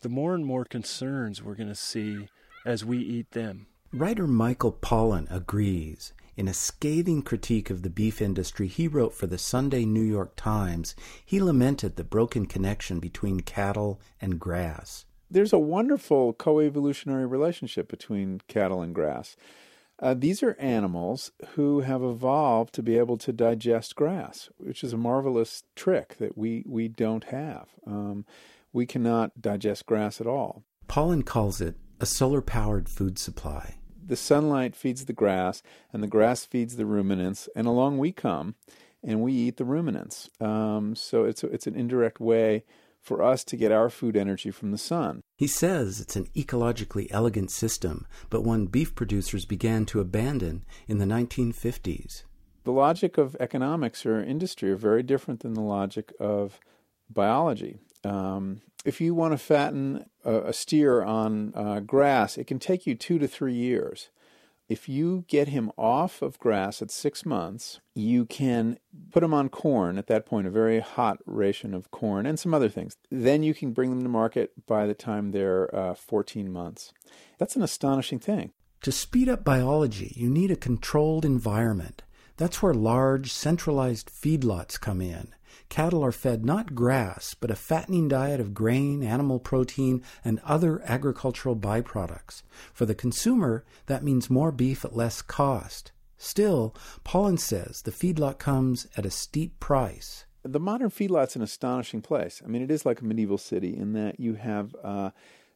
[0.00, 2.28] the more and more concerns we're going to see
[2.64, 3.66] as we eat them.
[3.92, 6.12] Writer Michael Pollan agrees.
[6.36, 10.36] In a scathing critique of the beef industry he wrote for the Sunday New York
[10.36, 10.94] Times,
[11.24, 18.40] he lamented the broken connection between cattle and grass there's a wonderful coevolutionary relationship between
[18.48, 19.36] cattle and grass.
[20.00, 24.94] Uh, these are animals who have evolved to be able to digest grass, which is
[24.94, 27.68] a marvelous trick that we, we don't have.
[27.86, 28.24] Um,
[28.72, 30.64] we cannot digest grass at all.
[30.88, 33.76] Pollan calls it a solar powered food supply.
[34.04, 38.54] The sunlight feeds the grass, and the grass feeds the ruminants, and along we come,
[39.04, 40.30] and we eat the ruminants.
[40.40, 42.64] Um, so it's, a, it's an indirect way
[43.00, 45.22] for us to get our food energy from the sun.
[45.40, 50.98] He says it's an ecologically elegant system, but one beef producers began to abandon in
[50.98, 52.24] the 1950s.
[52.64, 56.60] The logic of economics or industry are very different than the logic of
[57.08, 57.78] biology.
[58.04, 62.86] Um, if you want to fatten a, a steer on uh, grass, it can take
[62.86, 64.10] you two to three years
[64.70, 68.78] if you get him off of grass at six months, you can
[69.10, 72.54] put him on corn at that point, a very hot ration of corn and some
[72.54, 72.96] other things.
[73.10, 76.92] Then you can bring them to market by the time they're uh, 14 months.
[77.36, 78.52] That's an astonishing thing.
[78.82, 82.04] To speed up biology, you need a controlled environment.
[82.36, 85.34] That's where large, centralized feedlots come in.
[85.70, 90.82] Cattle are fed not grass, but a fattening diet of grain, animal protein, and other
[90.84, 92.42] agricultural byproducts.
[92.74, 95.92] For the consumer, that means more beef at less cost.
[96.18, 100.26] Still, Pollan says the feedlot comes at a steep price.
[100.42, 102.42] The modern feedlot's an astonishing place.
[102.44, 105.10] I mean, it is like a medieval city in that you have uh,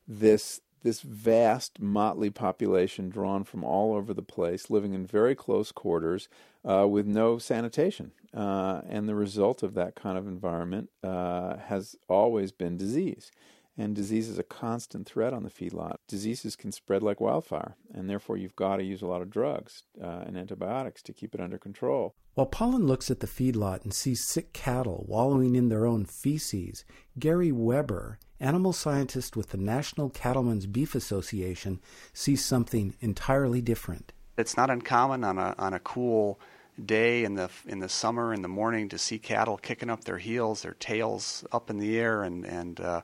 [0.06, 5.72] this this vast motley population drawn from all over the place, living in very close
[5.72, 6.28] quarters
[6.64, 8.12] uh, with no sanitation.
[8.32, 13.32] Uh, and the result of that kind of environment uh, has always been disease.
[13.76, 15.96] And disease is a constant threat on the feedlot.
[16.06, 19.82] Diseases can spread like wildfire, and therefore you've got to use a lot of drugs
[20.00, 22.14] uh, and antibiotics to keep it under control.
[22.34, 26.84] While Pollan looks at the feedlot and sees sick cattle wallowing in their own feces,
[27.18, 31.80] Gary Weber, animal scientist with the National Cattlemen's Beef Association,
[32.12, 34.12] sees something entirely different.
[34.36, 36.38] It's not uncommon on a on a cool
[36.84, 40.18] day in the in the summer in the morning to see cattle kicking up their
[40.18, 43.00] heels, their tails up in the air, and and uh,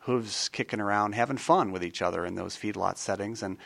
[0.00, 3.42] hooves kicking around, having fun with each other in those feedlot settings.
[3.42, 3.56] And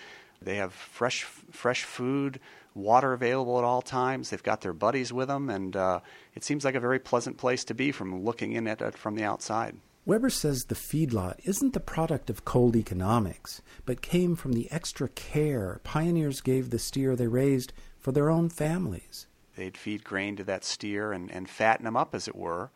[0.40, 2.40] they have fresh fresh food,
[2.74, 4.30] water available at all times.
[4.30, 6.00] They've got their buddies with them, and uh,
[6.34, 9.14] it seems like a very pleasant place to be from looking in at it from
[9.14, 9.76] the outside.
[10.09, 15.06] Weber says the feedlot isn't the product of cold economics, but came from the extra
[15.11, 19.26] care pioneers gave the steer they raised for their own families.
[19.54, 22.70] They'd feed grain to that steer and, and fatten them up, as it were.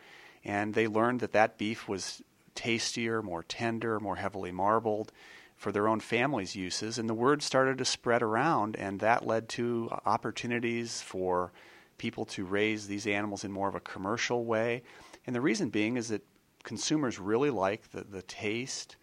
[0.44, 2.20] And they learned that that beef was
[2.54, 5.10] tastier, more tender, more heavily marbled
[5.56, 6.98] for their own family's uses.
[6.98, 11.50] And the word started to spread around, and that led to opportunities for
[11.96, 14.82] people to raise these animals in more of a commercial way.
[15.26, 16.26] And the reason being is that
[16.62, 18.96] consumers really like the, the taste,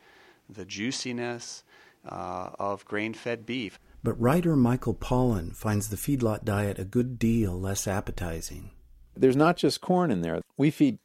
[0.49, 1.64] the juiciness
[2.07, 3.80] uh, of grain fed beef.
[4.03, 8.72] But writer Michael Pollan finds the feedlot diet a good deal less appetizing.
[9.16, 10.41] There's not just corn in there.
[10.57, 10.99] We feed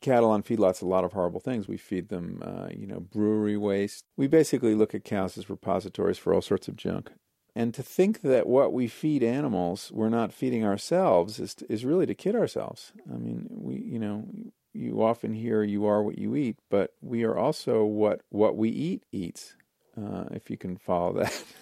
[0.00, 1.68] cattle on feedlots a lot of horrible things.
[1.68, 4.04] We feed them, uh, you know, brewery waste.
[4.16, 7.10] We basically look at cows as repositories for all sorts of junk.
[7.54, 12.06] And to think that what we feed animals we're not feeding ourselves is is really
[12.06, 12.92] to kid ourselves.
[13.12, 14.24] I mean, we you know
[14.72, 18.68] you often hear you are what you eat, but we are also what what we
[18.70, 19.54] eat eats.
[19.96, 21.44] Uh, if you can follow that.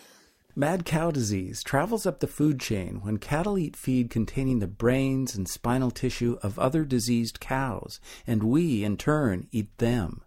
[0.55, 5.37] Mad cow disease travels up the food chain when cattle eat feed containing the brains
[5.37, 10.23] and spinal tissue of other diseased cows, and we, in turn, eat them.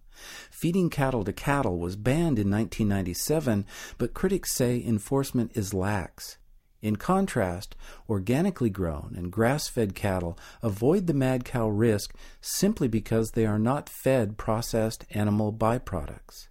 [0.49, 3.65] Feeding cattle to cattle was banned in 1997,
[3.97, 6.38] but critics say enforcement is lax.
[6.82, 7.75] In contrast,
[8.09, 13.59] organically grown and grass fed cattle avoid the mad cow risk simply because they are
[13.59, 16.47] not fed processed animal byproducts.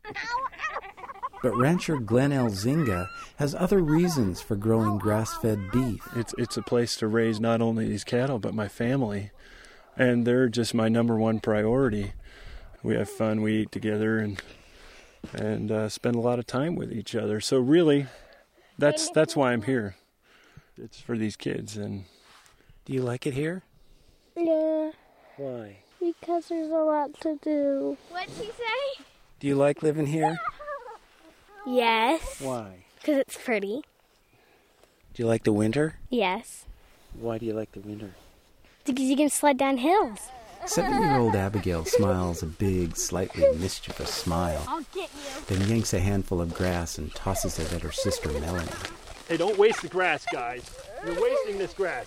[1.43, 6.07] But rancher Glenn Elzinga has other reasons for growing grass fed beef.
[6.15, 9.31] It's, it's a place to raise not only these cattle, but my family.
[9.97, 12.13] And they're just my number one priority.
[12.83, 14.41] We have fun, we eat together, and
[15.35, 17.41] and uh, spend a lot of time with each other.
[17.41, 18.07] So really,
[18.79, 19.97] that's that's why I'm here.
[20.83, 21.77] It's for these kids.
[21.77, 22.05] And
[22.85, 23.63] do you like it here?
[24.37, 24.93] Yeah.
[25.37, 25.77] Why?
[26.01, 27.97] Because there's a lot to do.
[28.11, 29.05] What'd she say?
[29.39, 30.39] Do you like living here?
[31.67, 32.41] Yes.
[32.41, 32.85] Why?
[32.97, 33.83] Because it's pretty.
[35.13, 35.97] Do you like the winter?
[36.09, 36.65] Yes.
[37.13, 38.13] Why do you like the winter?
[38.87, 40.31] Because you can sled down hills.
[40.65, 44.65] Seven year old Abigail smiles a big, slightly mischievous smile.
[44.69, 45.41] I'll get you.
[45.49, 48.69] Then yanks a handful of grass and tosses it at her sister Melanie.
[49.31, 50.69] Hey, don't waste the grass, guys.
[51.07, 52.05] You're wasting this grass.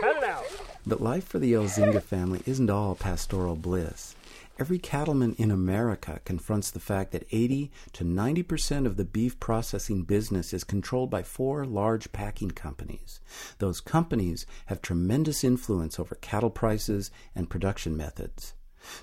[0.00, 0.44] Cut it out.
[0.84, 4.16] But life for the Elzinga family isn't all pastoral bliss.
[4.58, 9.38] Every cattleman in America confronts the fact that 80 to 90 percent of the beef
[9.38, 13.20] processing business is controlled by four large packing companies.
[13.58, 18.54] Those companies have tremendous influence over cattle prices and production methods.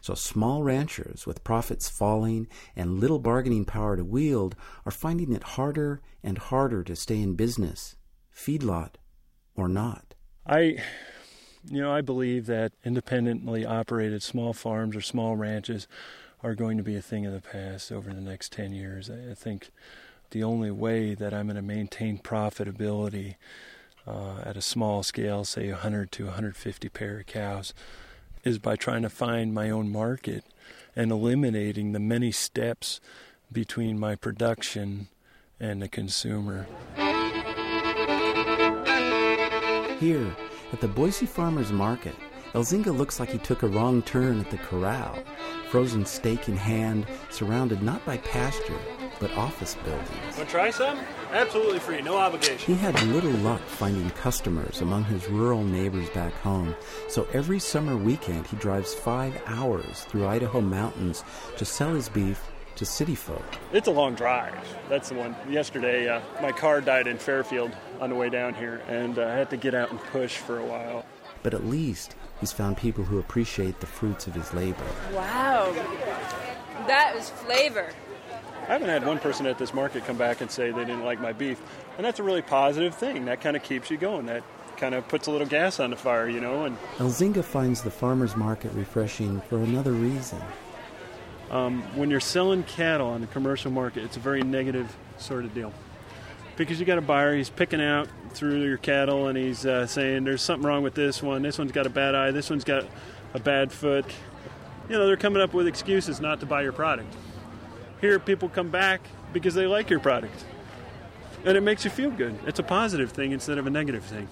[0.01, 4.55] So small ranchers with profits falling and little bargaining power to wield
[4.85, 7.95] are finding it harder and harder to stay in business,
[8.33, 8.95] feedlot
[9.55, 10.15] or not.
[10.45, 10.77] I
[11.65, 15.87] you know, I believe that independently operated small farms or small ranches
[16.41, 19.09] are going to be a thing of the past over the next 10 years.
[19.09, 19.69] I think
[20.31, 23.35] the only way that I'm going to maintain profitability
[24.07, 27.73] uh, at a small scale, say 100 to 150 pair of cows,
[28.43, 30.43] is by trying to find my own market
[30.95, 32.99] and eliminating the many steps
[33.51, 35.07] between my production
[35.59, 36.67] and the consumer.
[39.99, 40.35] Here,
[40.71, 42.15] at the Boise Farmers Market,
[42.53, 45.19] Elzinga looks like he took a wrong turn at the corral,
[45.69, 48.79] frozen steak in hand, surrounded not by pasture,
[49.19, 50.09] but office buildings.
[50.37, 50.99] Want to try some?
[51.31, 52.73] Absolutely free, no obligation.
[52.73, 56.75] He had little luck finding customers among his rural neighbors back home,
[57.07, 61.23] so every summer weekend he drives five hours through Idaho mountains
[61.57, 62.41] to sell his beef
[62.75, 63.43] to city folk.
[63.73, 64.55] It's a long drive.
[64.87, 65.35] That's the one.
[65.49, 69.33] Yesterday, uh, my car died in Fairfield on the way down here, and uh, I
[69.33, 71.05] had to get out and push for a while.
[71.43, 74.85] But at least he's found people who appreciate the fruits of his labor.
[75.13, 75.73] Wow,
[76.87, 77.89] that is flavor.
[78.69, 81.19] I haven't had one person at this market come back and say they didn't like
[81.19, 81.59] my beef,
[81.97, 83.25] and that's a really positive thing.
[83.25, 84.27] That kind of keeps you going.
[84.27, 84.43] That
[84.77, 86.65] kind of puts a little gas on the fire, you know.
[86.65, 90.39] And Elzinga finds the farmers market refreshing for another reason.
[91.49, 95.53] Um, when you're selling cattle on the commercial market, it's a very negative sort of
[95.55, 95.73] deal.
[96.55, 100.25] Because you got a buyer, he's picking out through your cattle and he's uh, saying
[100.25, 102.85] there's something wrong with this one, this one's got a bad eye, this one's got
[103.33, 104.05] a bad foot.
[104.89, 107.15] You know, they're coming up with excuses not to buy your product.
[108.01, 109.01] Here, people come back
[109.33, 110.45] because they like your product.
[111.45, 112.37] And it makes you feel good.
[112.45, 114.27] It's a positive thing instead of a negative thing.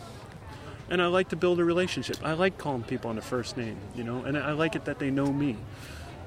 [0.89, 2.18] And I like to build a relationship.
[2.24, 4.99] I like calling people on the first name, you know, and I like it that
[4.99, 5.57] they know me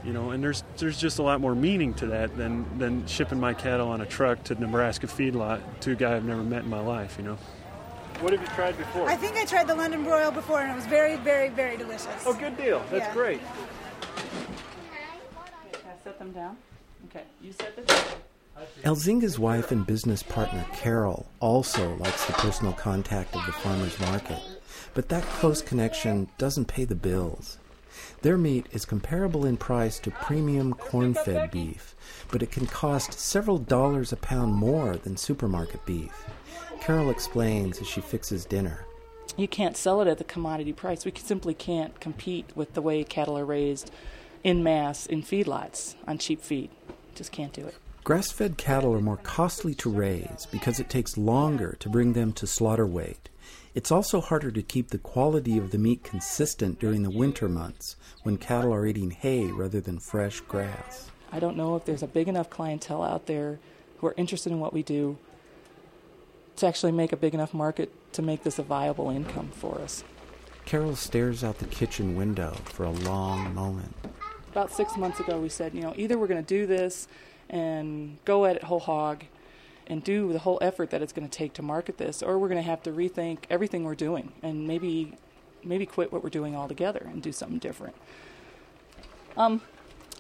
[0.05, 3.39] you know and there's there's just a lot more meaning to that than than shipping
[3.39, 6.71] my cattle on a truck to Nebraska feedlot to a guy I've never met in
[6.71, 7.39] my life you know
[8.21, 10.75] what have you tried before I think I tried the London broil before and it
[10.75, 13.15] was very very very delicious oh good deal that's Yeah.
[13.15, 13.41] great
[15.73, 16.57] Can I set them down?
[17.11, 18.21] Okay, you set the table.
[18.85, 24.39] Elzinga's wife and business partner Carol also likes the personal contact of the farmer's market,
[24.95, 27.59] but that close connection doesn't pay the bills.
[28.23, 31.97] Their meat is comparable in price to premium corn fed beef,
[32.31, 36.27] but it can cost several dollars a pound more than supermarket beef.
[36.81, 38.87] Carol explains as she fixes dinner.
[39.37, 41.05] You can't sell it at the commodity price.
[41.05, 43.91] We simply can't compete with the way cattle are raised
[44.45, 46.71] in mass in feedlots on cheap feed.
[47.21, 47.75] Just can't do it.
[48.03, 52.33] Grass fed cattle are more costly to raise because it takes longer to bring them
[52.33, 53.29] to slaughter weight.
[53.75, 57.97] It's also harder to keep the quality of the meat consistent during the winter months
[58.23, 61.11] when cattle are eating hay rather than fresh grass.
[61.31, 63.59] I don't know if there's a big enough clientele out there
[63.99, 65.19] who are interested in what we do
[66.57, 70.05] to actually make a big enough market to make this a viable income for us.
[70.65, 73.95] Carol stares out the kitchen window for a long moment.
[74.51, 77.07] About six months ago, we said, you know, either we're going to do this
[77.49, 79.25] and go at it whole hog
[79.87, 82.49] and do the whole effort that it's going to take to market this, or we're
[82.49, 85.15] going to have to rethink everything we're doing and maybe
[85.63, 87.95] maybe quit what we're doing altogether and do something different.
[89.37, 89.61] Um,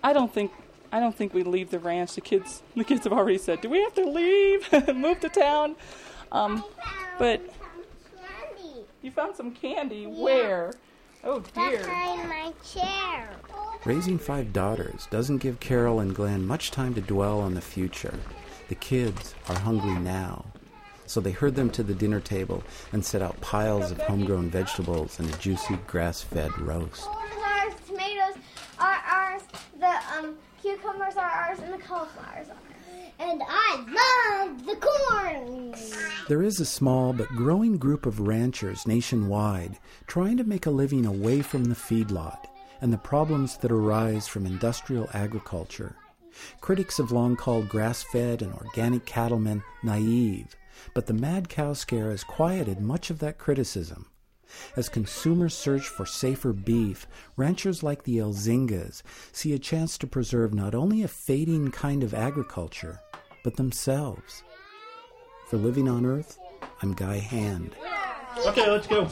[0.03, 0.53] I don't think
[0.93, 2.15] I don't think we leave the ranch.
[2.15, 5.29] The kids the kids have already said, "Do we have to leave and move to
[5.29, 5.77] town?"
[6.33, 6.65] Um,
[7.19, 7.43] but
[9.03, 10.07] you found some candy.
[10.07, 10.73] Where?
[11.23, 11.79] Oh dear.
[11.79, 13.29] Behind my chair.
[13.85, 18.19] Raising five daughters doesn't give Carol and Glenn much time to dwell on the future.
[18.69, 20.47] The kids are hungry now.
[21.07, 22.63] So they herd them to the dinner table
[22.93, 27.07] and set out piles of homegrown vegetables and a juicy grass fed roast.
[27.07, 28.37] Ours, tomatoes
[28.79, 29.43] are ours,
[29.79, 32.70] the um, cucumbers are ours, and the cauliflowers are ours.
[33.23, 35.75] And I love the corn.
[36.27, 41.05] There is a small but growing group of ranchers nationwide trying to make a living
[41.05, 42.47] away from the feedlot
[42.81, 45.97] and the problems that arise from industrial agriculture.
[46.63, 50.57] Critics have long called grass fed and organic cattlemen naive,
[50.95, 54.07] but the mad cow scare has quieted much of that criticism.
[54.77, 57.07] As consumers search for safer beef,
[57.37, 62.15] ranchers like the Elzingas see a chance to preserve not only a fading kind of
[62.15, 63.01] agriculture,
[63.43, 64.43] but themselves.
[65.47, 66.39] For Living on Earth,
[66.83, 67.75] I'm Guy Hand.
[68.47, 69.09] Okay, let's go.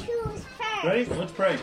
[0.85, 1.05] Ready?
[1.07, 1.59] Let's pray.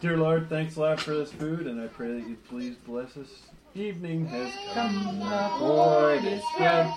[0.00, 3.16] Dear Lord, thanks a lot for this food, and I pray that you please bless
[3.16, 3.28] us.
[3.74, 5.18] Evening has come.
[5.18, 6.92] The board is spread.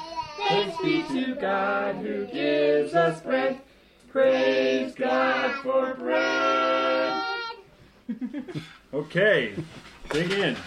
[0.47, 3.59] Thanks be to God who gives us bread.
[4.09, 7.23] Praise God for bread.
[8.93, 9.53] Okay,
[10.09, 10.57] dig in.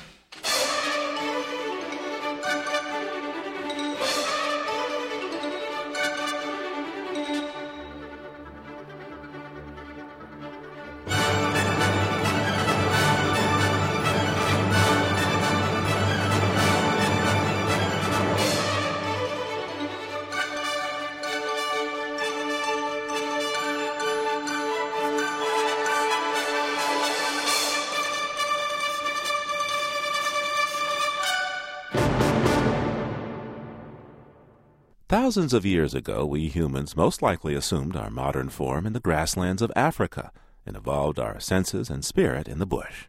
[35.32, 39.62] Thousands of years ago, we humans most likely assumed our modern form in the grasslands
[39.62, 40.30] of Africa
[40.66, 43.06] and evolved our senses and spirit in the bush.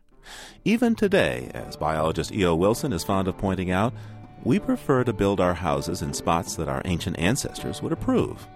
[0.63, 2.55] Even today, as biologist E.O.
[2.55, 3.93] Wilson is fond of pointing out,
[4.41, 8.47] we prefer to build our houses in spots that our ancient ancestors would approve.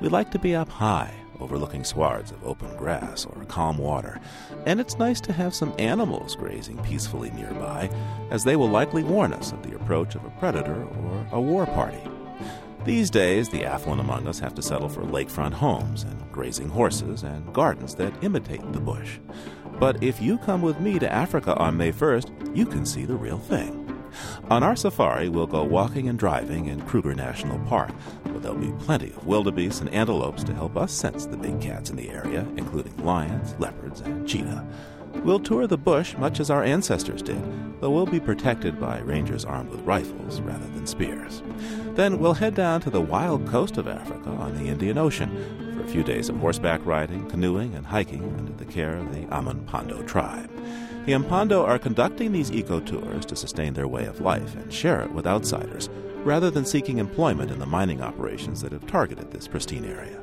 [0.00, 4.18] We like to be up high, overlooking swaths of open grass or calm water,
[4.66, 7.88] and it's nice to have some animals grazing peacefully nearby,
[8.32, 11.64] as they will likely warn us of the approach of a predator or a war
[11.64, 12.02] party.
[12.84, 17.22] These days, the affluent among us have to settle for lakefront homes and grazing horses
[17.22, 19.18] and gardens that imitate the bush.
[19.80, 23.16] But if you come with me to Africa on May 1st, you can see the
[23.16, 23.80] real thing.
[24.50, 27.90] On our safari, we'll go walking and driving in Kruger National Park,
[28.24, 31.88] where there'll be plenty of wildebeest and antelopes to help us sense the big cats
[31.88, 34.64] in the area, including lions, leopards, and cheetah.
[35.22, 37.42] We'll tour the bush much as our ancestors did,
[37.80, 41.42] though we'll be protected by rangers armed with rifles rather than spears.
[41.94, 45.82] Then we'll head down to the wild coast of Africa on the Indian Ocean for
[45.82, 50.06] a few days of horseback riding, canoeing, and hiking under the care of the Amanpondo
[50.06, 50.50] tribe.
[51.06, 55.02] The Ampando are conducting these eco tours to sustain their way of life and share
[55.02, 55.90] it with outsiders,
[56.24, 60.20] rather than seeking employment in the mining operations that have targeted this pristine area.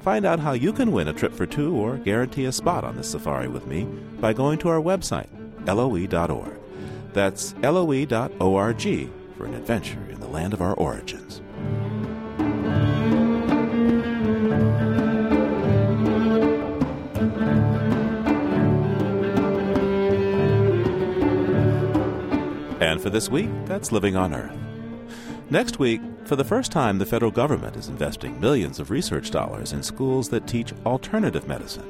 [0.00, 2.96] Find out how you can win a trip for two or guarantee a spot on
[2.96, 3.84] this safari with me
[4.20, 5.28] by going to our website,
[5.66, 6.58] loe.org.
[7.12, 11.42] That's loe.org for an adventure in the land of our origins.
[22.80, 24.56] And for this week, that's Living on Earth.
[25.50, 29.72] Next week, for the first time, the federal government is investing millions of research dollars
[29.72, 31.86] in schools that teach alternative medicine.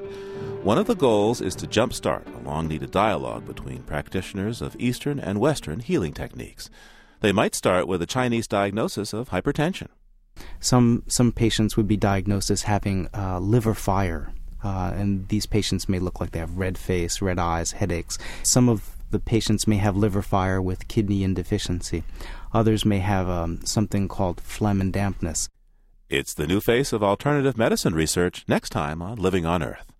[0.62, 5.18] One of the goals is to jumpstart a long needed dialogue between practitioners of Eastern
[5.18, 6.70] and Western healing techniques.
[7.20, 9.88] They might start with a Chinese diagnosis of hypertension.
[10.60, 14.32] Some, some patients would be diagnosed as having uh, liver fire,
[14.62, 18.18] uh, and these patients may look like they have red face, red eyes, headaches.
[18.44, 22.04] Some of the patients may have liver fire with kidney yin deficiency.
[22.52, 25.48] Others may have um, something called phlegm and dampness.
[26.08, 29.92] It's the new face of alternative medicine research next time on Living on Earth.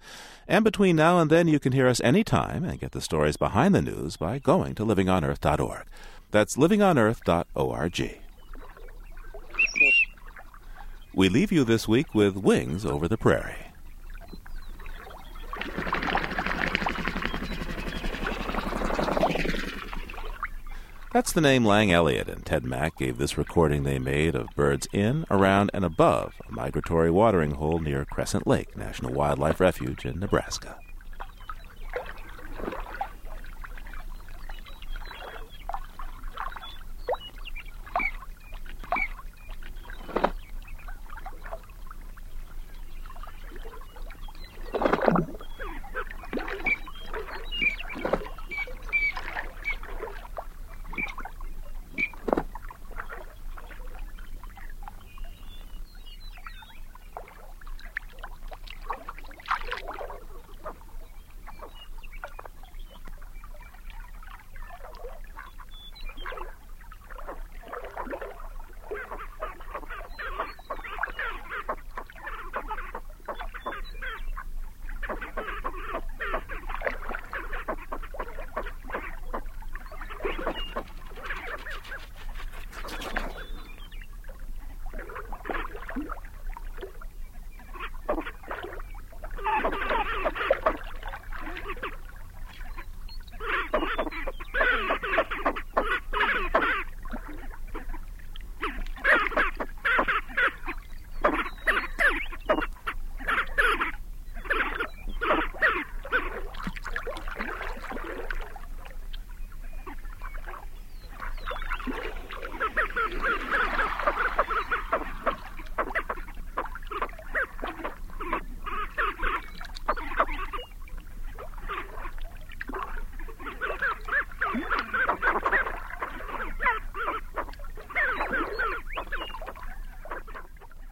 [0.49, 3.75] And between now and then, you can hear us anytime and get the stories behind
[3.75, 5.87] the news by going to livingonearth.org.
[6.31, 8.19] That's livingonearth.org.
[11.15, 13.68] We leave you this week with Wings Over the Prairie.
[21.11, 24.87] That's the name Lang Elliott and Ted Mack gave this recording they made of birds
[24.93, 30.21] in, around, and above a migratory watering hole near Crescent Lake National Wildlife Refuge in
[30.21, 30.77] Nebraska.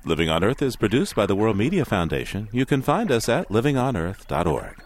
[0.07, 2.49] Living on Earth is produced by the World Media Foundation.
[2.53, 4.85] You can find us at livingonearth.org.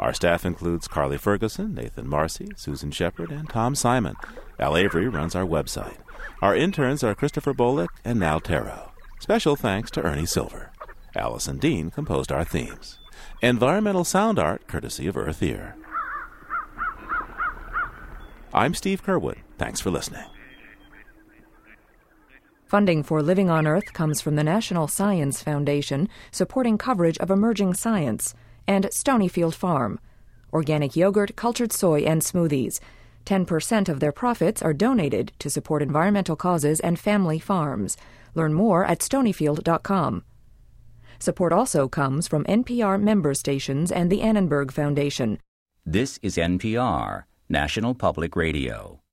[0.00, 4.16] Our staff includes Carly Ferguson, Nathan Marcy, Susan Shepard, and Tom Simon.
[4.58, 5.98] Al Avery runs our website.
[6.40, 8.92] Our interns are Christopher Bolick and Nal Taro.
[9.20, 10.70] Special thanks to Ernie Silver.
[11.14, 12.98] Allison Dean composed our themes.
[13.42, 15.76] Environmental sound art courtesy of Earth Ear.
[18.54, 19.40] I'm Steve Curwood.
[19.58, 20.24] Thanks for listening.
[22.74, 27.74] Funding for Living on Earth comes from the National Science Foundation, supporting coverage of emerging
[27.74, 28.34] science,
[28.66, 30.00] and Stonyfield Farm.
[30.52, 32.80] Organic yogurt, cultured soy, and smoothies.
[33.26, 37.96] 10% of their profits are donated to support environmental causes and family farms.
[38.34, 40.24] Learn more at stonyfield.com.
[41.20, 45.38] Support also comes from NPR member stations and the Annenberg Foundation.
[45.86, 49.03] This is NPR, National Public Radio.